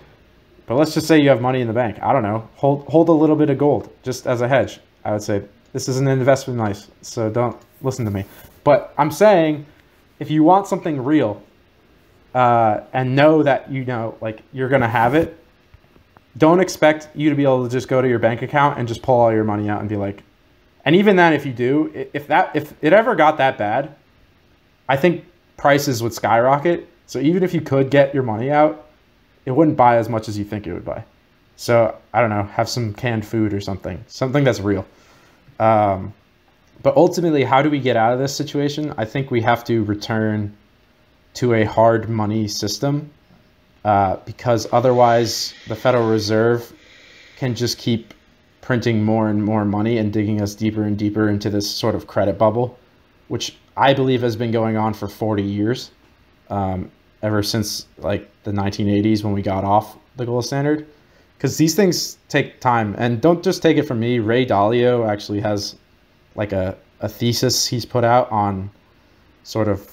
[0.66, 2.02] But let's just say you have money in the bank.
[2.02, 2.50] I don't know.
[2.56, 4.80] Hold hold a little bit of gold just as a hedge.
[5.04, 5.44] I would say
[5.74, 6.90] this is an investment nice.
[7.02, 8.26] So don't listen to me.
[8.64, 9.66] But I'm saying
[10.20, 11.42] if you want something real
[12.34, 15.38] uh, and know that you know like you're gonna have it,
[16.38, 19.02] don't expect you to be able to just go to your bank account and just
[19.02, 20.24] pull all your money out and be like,
[20.86, 23.96] and even then, if you do, if that if it ever got that bad,
[24.90, 25.26] I think
[25.58, 26.88] prices would skyrocket.
[27.06, 28.88] So even if you could get your money out,
[29.46, 31.04] it wouldn't buy as much as you think it would buy.
[31.56, 34.86] So I don't know, have some canned food or something, something that's real.
[35.60, 36.14] Um,
[36.82, 38.94] but ultimately, how do we get out of this situation?
[38.98, 40.56] I think we have to return
[41.36, 43.12] to a hard money system
[43.86, 46.72] uh, because otherwise, the Federal Reserve
[47.38, 48.14] can just keep
[48.62, 52.08] printing more and more money and digging us deeper and deeper into this sort of
[52.08, 52.78] credit bubble,
[53.28, 55.92] which I believe has been going on for 40 years,
[56.50, 56.92] um,
[57.24, 60.88] ever since like the 1980s when we got off the gold standard.
[61.42, 64.20] Because these things take time, and don't just take it from me.
[64.20, 65.76] Ray Dalio actually has
[66.36, 68.70] like a, a thesis he's put out on
[69.42, 69.92] sort of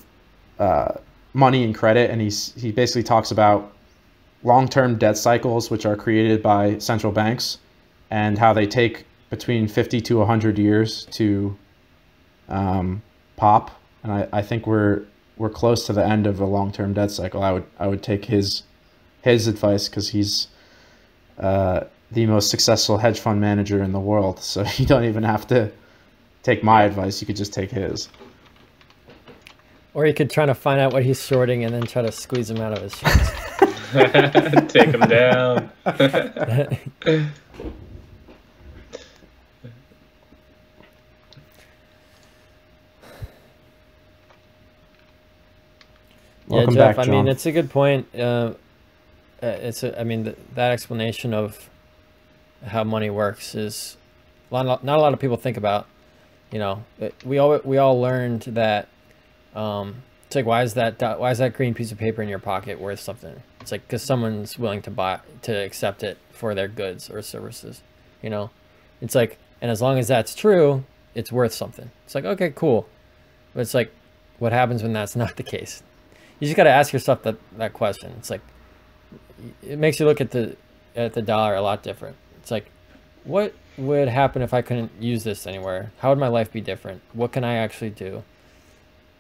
[0.59, 0.92] uh,
[1.32, 3.72] money and credit, and he's he basically talks about
[4.44, 7.57] long-term debt cycles, which are created by central banks,
[8.11, 11.57] and how they take between 50 to 100 years to
[12.51, 13.01] um,
[13.36, 13.70] pop.
[14.03, 15.05] And I, I think we're
[15.38, 17.42] we're close to the end of a long-term debt cycle.
[17.42, 18.64] I would I would take his
[19.22, 20.49] his advice because he's
[21.39, 24.41] uh, the most successful hedge fund manager in the world.
[24.43, 25.70] So you don't even have to
[26.43, 27.20] take my advice.
[27.20, 28.09] You could just take his.
[29.95, 32.51] Or you could try to find out what he's shorting and then try to squeeze
[32.51, 33.30] him out of his shorts.
[34.68, 35.70] Take him down.
[46.49, 46.97] Welcome yeah, Jeff.
[46.97, 47.28] back, I mean, John.
[47.28, 48.14] it's a good point.
[48.14, 48.53] Uh,
[49.43, 51.68] it's a, I mean, th- that explanation of
[52.64, 53.97] how money works is
[54.51, 55.86] a lot, not a lot of people think about.
[56.51, 56.84] You know,
[57.24, 58.89] we all we all learned that.
[59.55, 62.39] Um, it's like why is that why is that green piece of paper in your
[62.39, 63.43] pocket worth something?
[63.61, 67.82] It's like because someone's willing to buy to accept it for their goods or services.
[68.22, 68.51] You know,
[69.01, 70.84] it's like and as long as that's true,
[71.14, 71.91] it's worth something.
[72.05, 72.89] It's like okay, cool,
[73.55, 73.93] but it's like
[74.39, 75.82] what happens when that's not the case?
[76.41, 78.12] you just got to ask yourself that that question.
[78.18, 78.41] It's like
[79.62, 80.57] it makes you look at the
[80.97, 82.16] at the dollar a lot different.
[82.41, 82.70] It's like
[83.24, 85.93] what would happen if I couldn't use this anywhere?
[85.99, 87.03] How would my life be different?
[87.12, 88.24] What can I actually do?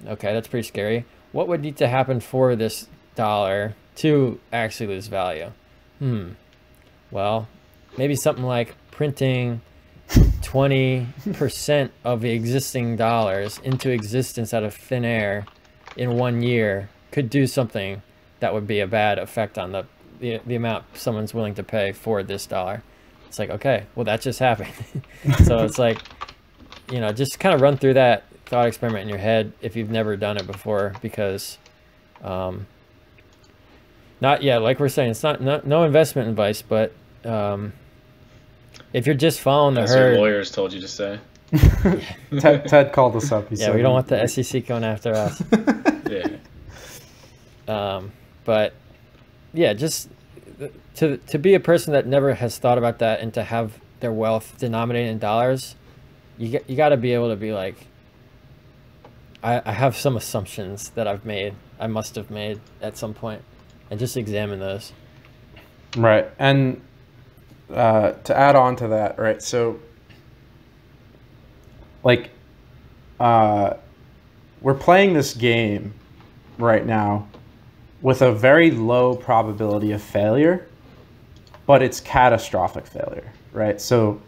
[0.06, 1.04] Okay, that's pretty scary.
[1.32, 5.52] What would need to happen for this dollar to actually lose value?
[5.98, 6.30] Hmm.
[7.10, 7.48] Well,
[7.96, 9.60] maybe something like printing
[10.08, 15.46] 20% of the existing dollars into existence out of thin air
[15.96, 18.02] in one year could do something
[18.40, 19.86] that would be a bad effect on the,
[20.20, 22.82] the, the amount someone's willing to pay for this dollar.
[23.26, 24.72] It's like, okay, well, that just happened.
[25.44, 26.00] so it's like,
[26.90, 29.90] you know, just kind of run through that thought experiment in your head if you've
[29.90, 31.58] never done it before, because,
[32.22, 32.66] um,
[34.20, 36.92] not yet, like we're saying, it's not, not no investment advice, but
[37.24, 37.72] um,
[38.92, 41.20] if you're just following the As herd, your lawyers told you to say.
[42.40, 43.48] Ted, Ted called us up.
[43.48, 45.42] He yeah, said, we don't want the SEC going after us.
[46.08, 46.26] Yeah.
[47.68, 48.12] Um,
[48.44, 48.72] but
[49.52, 50.08] yeah, just
[50.96, 54.12] to to be a person that never has thought about that and to have their
[54.12, 55.74] wealth denominated in dollars,
[56.36, 57.86] you get, you got to be able to be like,
[59.42, 63.42] I, I have some assumptions that I've made, I must have made at some point,
[63.90, 64.92] and just examine those.
[65.96, 66.30] Right.
[66.38, 66.80] And
[67.72, 69.42] uh, to add on to that, right?
[69.42, 69.80] So,
[72.04, 72.30] like,
[73.18, 73.74] uh,
[74.60, 75.94] we're playing this game
[76.58, 77.28] right now
[78.02, 80.66] with a very low probability of failure,
[81.66, 83.80] but it's catastrophic failure, right?
[83.80, 84.20] So,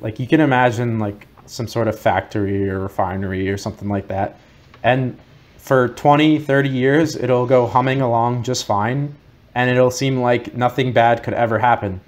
[0.00, 4.38] like, you can imagine, like, some sort of factory or refinery or something like that.
[4.82, 5.18] And
[5.58, 9.14] for 20, 30 years, it'll go humming along just fine
[9.54, 12.00] and it'll seem like nothing bad could ever happen.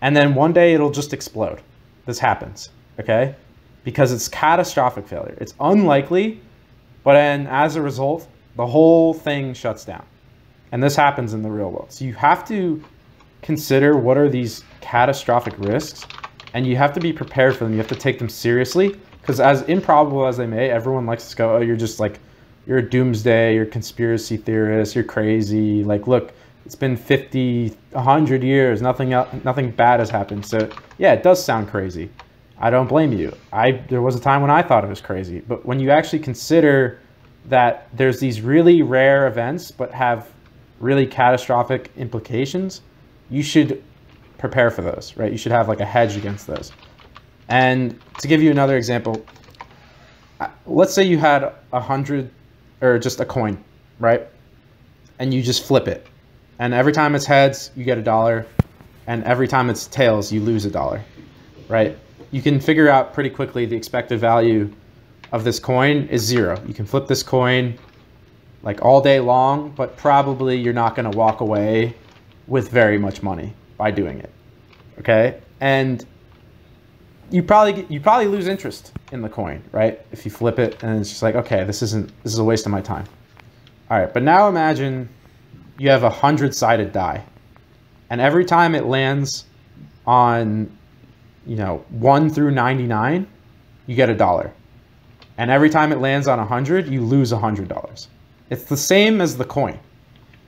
[0.00, 1.60] And then one day it'll just explode.
[2.04, 3.36] This happens, okay?
[3.84, 5.36] Because it's catastrophic failure.
[5.40, 6.40] It's unlikely,
[7.04, 10.04] but then as a result, the whole thing shuts down.
[10.72, 11.92] And this happens in the real world.
[11.92, 12.82] So you have to
[13.42, 16.06] consider what are these catastrophic risks
[16.54, 17.72] and you have to be prepared for them.
[17.72, 21.36] You have to take them seriously because as improbable as they may, everyone likes to
[21.36, 22.18] go, "Oh, you're just like
[22.66, 26.32] you're a doomsday, you're a conspiracy theorist, you're crazy." Like, look,
[26.66, 29.10] it's been 50, 100 years, nothing
[29.44, 30.44] nothing bad has happened.
[30.44, 30.68] So,
[30.98, 32.10] yeah, it does sound crazy.
[32.58, 33.34] I don't blame you.
[33.52, 36.20] I there was a time when I thought it was crazy, but when you actually
[36.20, 36.98] consider
[37.48, 40.28] that there's these really rare events but have
[40.80, 42.80] really catastrophic implications,
[43.28, 43.82] you should
[44.38, 45.30] prepare for those, right?
[45.30, 46.72] You should have like a hedge against those.
[47.48, 49.24] And to give you another example,
[50.40, 52.30] uh, let's say you had a hundred
[52.80, 53.62] or just a coin,
[53.98, 54.26] right?
[55.18, 56.06] And you just flip it.
[56.58, 58.46] And every time it's heads, you get a dollar.
[59.06, 61.04] And every time it's tails, you lose a dollar,
[61.68, 61.98] right?
[62.30, 64.72] You can figure out pretty quickly the expected value
[65.32, 66.62] of this coin is zero.
[66.66, 67.78] You can flip this coin
[68.62, 71.94] like all day long, but probably you're not going to walk away
[72.46, 74.30] with very much money by doing it.
[74.98, 75.40] Okay?
[75.60, 76.04] And
[77.30, 80.00] you probably you probably lose interest in the coin, right?
[80.12, 82.66] If you flip it and it's just like, okay, this isn't this is a waste
[82.66, 83.04] of my time.
[83.90, 85.08] All right, but now imagine
[85.78, 87.24] you have a hundred sided die,
[88.10, 89.46] and every time it lands
[90.06, 90.76] on,
[91.46, 93.26] you know, one through ninety nine,
[93.86, 94.52] you get a dollar,
[95.38, 98.08] and every time it lands on a hundred, you lose a hundred dollars.
[98.50, 99.78] It's the same as the coin,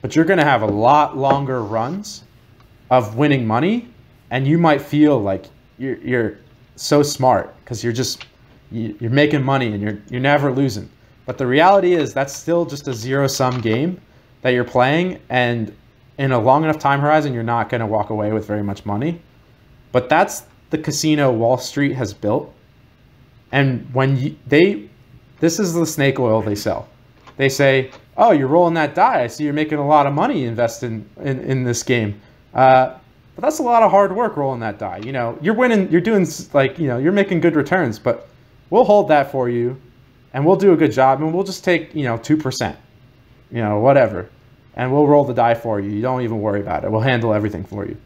[0.01, 2.23] but you're gonna have a lot longer runs
[2.91, 3.87] of winning money,
[4.29, 5.45] and you might feel like
[5.77, 6.37] you're you're
[6.75, 8.25] so smart because you're just
[8.71, 10.89] you, you're making money and you're you're never losing.
[11.25, 14.01] But the reality is that's still just a zero sum game
[14.41, 15.73] that you're playing, and
[16.17, 18.85] in a long enough time horizon, you're not going to walk away with very much
[18.85, 19.21] money.
[19.91, 22.53] But that's the casino Wall Street has built,
[23.51, 24.89] and when you, they,
[25.39, 26.89] this is the snake oil they sell.
[27.43, 29.23] They say, "Oh, you're rolling that die.
[29.23, 32.21] I see you're making a lot of money investing in, in this game."
[32.53, 32.97] Uh,
[33.35, 35.01] but that's a lot of hard work rolling that die.
[35.03, 38.29] You know, you're winning, you're doing like, you know, you're making good returns, but
[38.69, 39.79] we'll hold that for you
[40.33, 42.75] and we'll do a good job and we'll just take, you know, 2%,
[43.51, 44.29] you know, whatever.
[44.75, 45.89] And we'll roll the die for you.
[45.89, 46.91] You don't even worry about it.
[46.91, 47.97] We'll handle everything for you.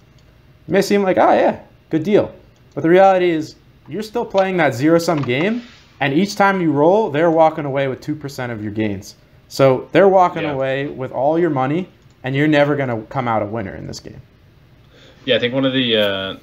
[0.68, 2.34] It may seem like, oh, yeah, good deal.
[2.74, 3.56] But the reality is,
[3.90, 5.62] you're still playing that zero sum game.
[6.02, 9.16] And each time you roll, they're walking away with 2% of your gains.
[9.48, 10.52] So they're walking Yeah.
[10.52, 11.88] away with all your money,
[12.24, 14.22] and you're never going to come out a winner in this game.
[15.26, 16.36] Yeah, I think one of the uh,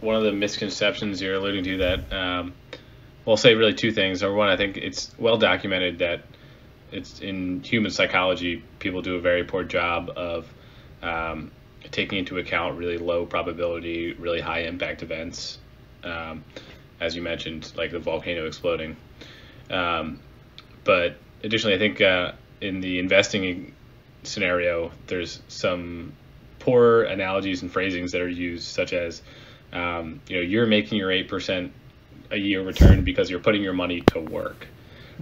[0.00, 2.52] one of the misconceptions you're alluding to that um,
[3.24, 4.22] well, I'll say really two things.
[4.22, 6.22] Number one, I think it's well documented that
[6.92, 8.62] it's in human psychology.
[8.78, 10.46] People do a very poor job of
[11.02, 11.50] um,
[11.90, 15.58] taking into account really low probability, really high impact events.
[16.04, 16.44] Um,
[17.00, 18.96] as you mentioned, like the volcano exploding.
[19.70, 20.20] Um,
[20.84, 23.74] but additionally, I think uh, in the investing
[24.22, 26.12] scenario, there's some
[26.58, 29.22] poor analogies and phrasings that are used, such as,
[29.72, 31.72] um, you know, you're making your eight percent
[32.30, 34.66] a year return because you're putting your money to work.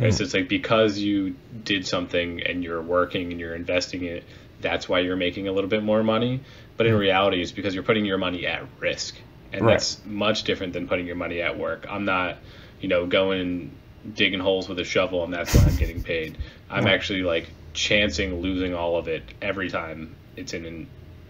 [0.01, 0.13] Right?
[0.13, 4.25] So it's like because you did something and you're working and you're investing it,
[4.61, 6.43] that's why you're making a little bit more money.
[6.77, 9.17] But in reality, it's because you're putting your money at risk,
[9.53, 9.69] and Right.
[9.69, 11.87] that's much different than putting your money at work.
[11.89, 12.39] I'm not,
[12.81, 13.79] you know, going
[14.15, 16.37] digging holes with a shovel, and that's why I'm getting paid.
[16.71, 20.87] I'm actually like chancing losing all of it every time it's in an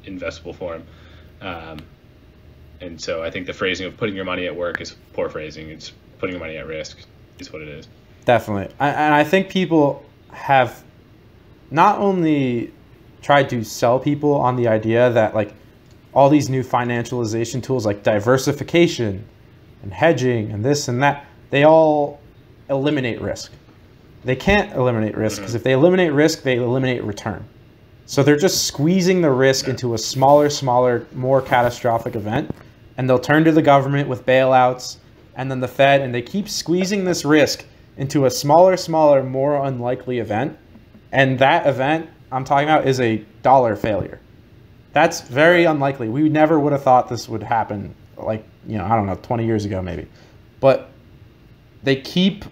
[0.07, 0.83] investable form.
[1.41, 1.79] Um,
[2.81, 5.71] and so I think the phrasing of putting your money at work is poor phrasing.
[5.71, 6.99] It's putting your money at risk
[7.39, 7.89] is what it is.
[8.25, 8.75] Definitely.
[8.81, 10.83] I- And I think people have
[11.71, 12.73] not only
[13.23, 15.53] tried to sell people on the idea that like
[16.13, 19.25] all these new financialization tools like diversification
[19.83, 22.21] and hedging and this and that, they all
[22.71, 23.53] eliminate risk.
[24.25, 25.43] They can't eliminate risk mm-hmm.
[25.43, 27.45] because if they eliminate risk, they eliminate return.
[28.07, 32.51] So they're just squeezing the risk into a smaller, smaller, more catastrophic event,
[32.97, 34.97] and they'll turn to the government with bailouts,
[35.37, 37.65] and then the Fed, and they keep squeezing this risk
[37.97, 40.57] into a smaller, smaller, more unlikely event,
[41.13, 44.21] and that event I'm talking about is a dollar failure.
[44.93, 46.09] That's very unlikely.
[46.09, 49.47] We never would have thought this would happen, like you know, I don't know, 20
[49.47, 50.07] years ago maybe,
[50.61, 50.91] but
[51.85, 52.45] they keep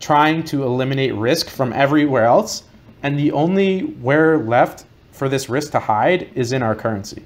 [0.00, 2.64] trying to eliminate risk from everywhere else
[3.02, 7.22] and the only where left for this risk to hide is in our currency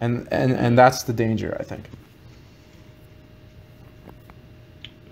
[0.00, 1.84] and and and that's the danger i think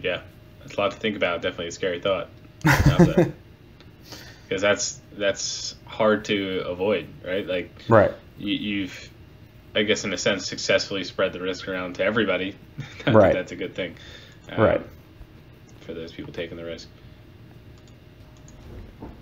[0.02, 0.22] Yeah,
[0.60, 1.42] that's a lot to think about.
[1.42, 2.28] Definitely a scary thought.
[4.48, 7.46] Because that's that's hard to avoid, right?
[7.46, 9.10] Like right you, you've,
[9.74, 12.56] I guess, in a sense, successfully spread the risk around to everybody.
[13.06, 13.34] Right.
[13.34, 13.96] that's a good thing.
[14.50, 14.82] Um, right
[15.88, 16.86] For those people taking the risk.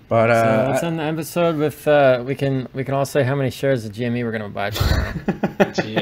[0.09, 3.23] but So uh let's end the episode with uh, we can we can all say
[3.23, 5.13] how many shares of GME we're gonna buy tomorrow.
[5.81, 5.97] Gee,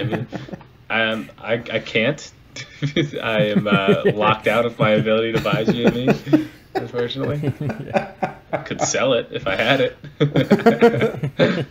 [0.89, 2.32] I um, I, I can't.
[3.22, 7.53] I am uh, locked out of my ability to buy GME, unfortunately.
[7.86, 11.68] yeah Could sell it if I had it.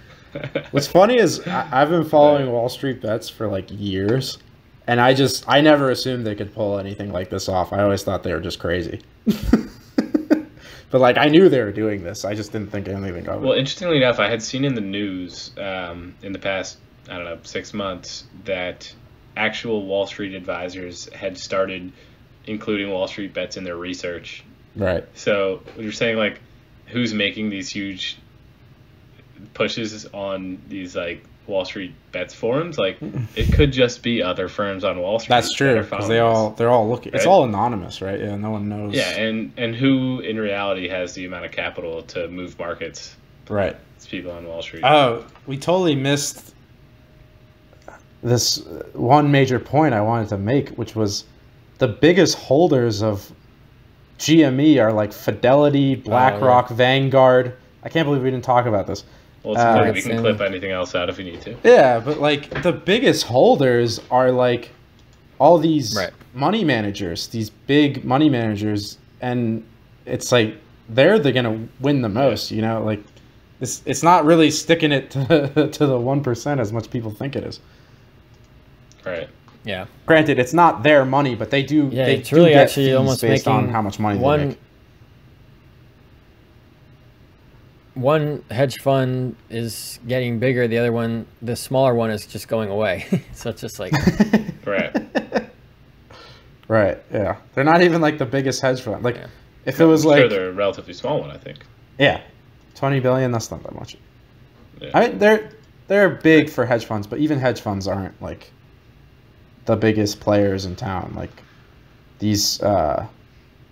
[0.70, 4.38] what's funny is i've been following wall street bets for like years
[4.86, 7.72] and i just i never assumed they could pull anything like this off.
[7.72, 9.00] I always thought they were just crazy.
[10.94, 12.24] But like i knew they were doing this.
[12.24, 13.44] I just didn't think anything of it.
[13.44, 16.78] Well, interestingly enough, I had seen in the news um, in the past,
[17.08, 18.94] I don't know, six months that
[19.36, 21.90] actual Wall Street advisors had started
[22.46, 24.44] including Wall Street bets in their research.
[24.76, 25.04] right.
[25.14, 26.40] So you're saying like,
[26.86, 28.16] who's making these huge
[29.52, 32.78] pushes on these like Wall Street bets forums?
[32.78, 32.96] Like,
[33.36, 35.34] it could just be other firms on Wall Street.
[35.34, 38.68] that's true because they all they're all looking it's all anonymous right yeah no one
[38.68, 43.16] knows Yeah, and and who in reality has the amount of capital to move markets?
[43.48, 44.84] right It's people on Wall Street.
[44.84, 46.54] Oh, we totally missed
[48.22, 51.24] this uh, one major point I wanted to make, which was
[51.78, 53.30] the biggest holders of
[54.18, 57.56] GME are like Fidelity, BlackRock, Vanguard.
[57.82, 59.04] I can't believe we didn't talk about this.
[59.44, 59.90] Well, it's Uh, okay.
[59.92, 61.54] we can clip anything else out if we need to.
[61.62, 64.70] Yeah, but like the biggest holders are like
[65.38, 66.10] all these Right.
[66.34, 69.62] money managers, these big money managers, and
[70.06, 70.56] it's like
[70.88, 72.50] they're they're gonna win the most.
[72.50, 73.02] You know, like
[73.60, 77.36] it's it's not really sticking it to, to the one percent as much people think
[77.36, 77.60] it is.
[79.04, 79.28] Right.
[79.64, 81.90] yeah, Granted, it's not their money, but they do.
[81.92, 82.06] yeah.
[82.06, 84.48] they It's do really get actually almost based making on how much money they one
[84.48, 84.58] make.
[87.94, 90.66] One hedge fund is getting bigger.
[90.68, 93.24] The other one, the smaller one, is just going away.
[93.32, 93.92] so it's just like
[94.66, 94.92] Right.
[96.68, 96.98] Right.
[97.12, 97.36] Yeah.
[97.54, 99.04] They're not even like the biggest hedge fund.
[99.04, 99.26] Like, Yeah.
[99.66, 101.58] if it was I'm sure like, they're a relatively small one, I think.
[101.98, 102.22] yeah,
[102.74, 103.30] twenty billion.
[103.32, 103.96] That's not that much.
[104.80, 104.90] Yeah.
[104.94, 105.50] I mean, they're
[105.86, 108.50] they're big for hedge funds, but even hedge funds aren't like
[109.66, 111.12] the biggest players in town.
[111.14, 111.30] Like
[112.18, 113.06] these uh,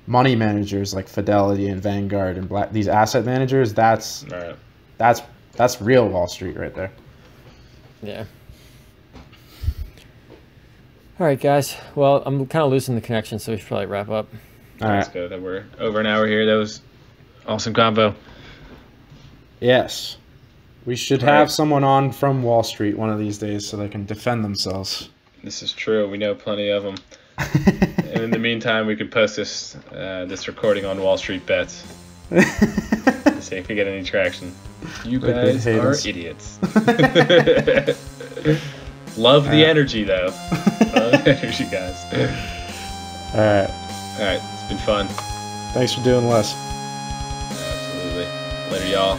[0.07, 3.73] money managers, like Fidelity and Vanguard and Black, these asset managers.
[3.75, 4.57] That's Right.
[4.99, 5.23] that's
[5.55, 6.91] that's real Wall Street right there.
[8.03, 8.25] yeah.
[11.21, 11.77] All right, guys.
[11.95, 14.29] Well, I'm kind of losing the connection, so we should probably wrap up.
[14.81, 15.15] All Let's right.
[15.15, 15.29] go.
[15.29, 16.47] That we're over an hour here.
[16.47, 16.81] That was
[17.47, 18.15] awesome combo.
[19.61, 20.17] Yes.
[20.85, 21.31] We should Right.
[21.33, 25.11] have someone on from Wall Street one of these days so they can defend themselves.
[25.45, 26.09] This is true.
[26.09, 26.97] We know plenty of them.
[27.51, 31.85] And in the meantime, we could post this uh, this recording on Wall Street Bets
[33.41, 34.55] see if we get any traction.
[35.05, 36.07] You They- they guys are us.
[36.07, 36.59] idiots.
[39.17, 40.27] Love the Uh, energy, though.
[40.95, 42.05] Love the energy, guys.
[43.35, 43.71] All right.
[44.19, 45.09] All right, it's been fun.
[45.75, 46.55] Thanks for doing less.
[47.51, 48.27] Absolutely.
[48.71, 49.19] Later, y'all.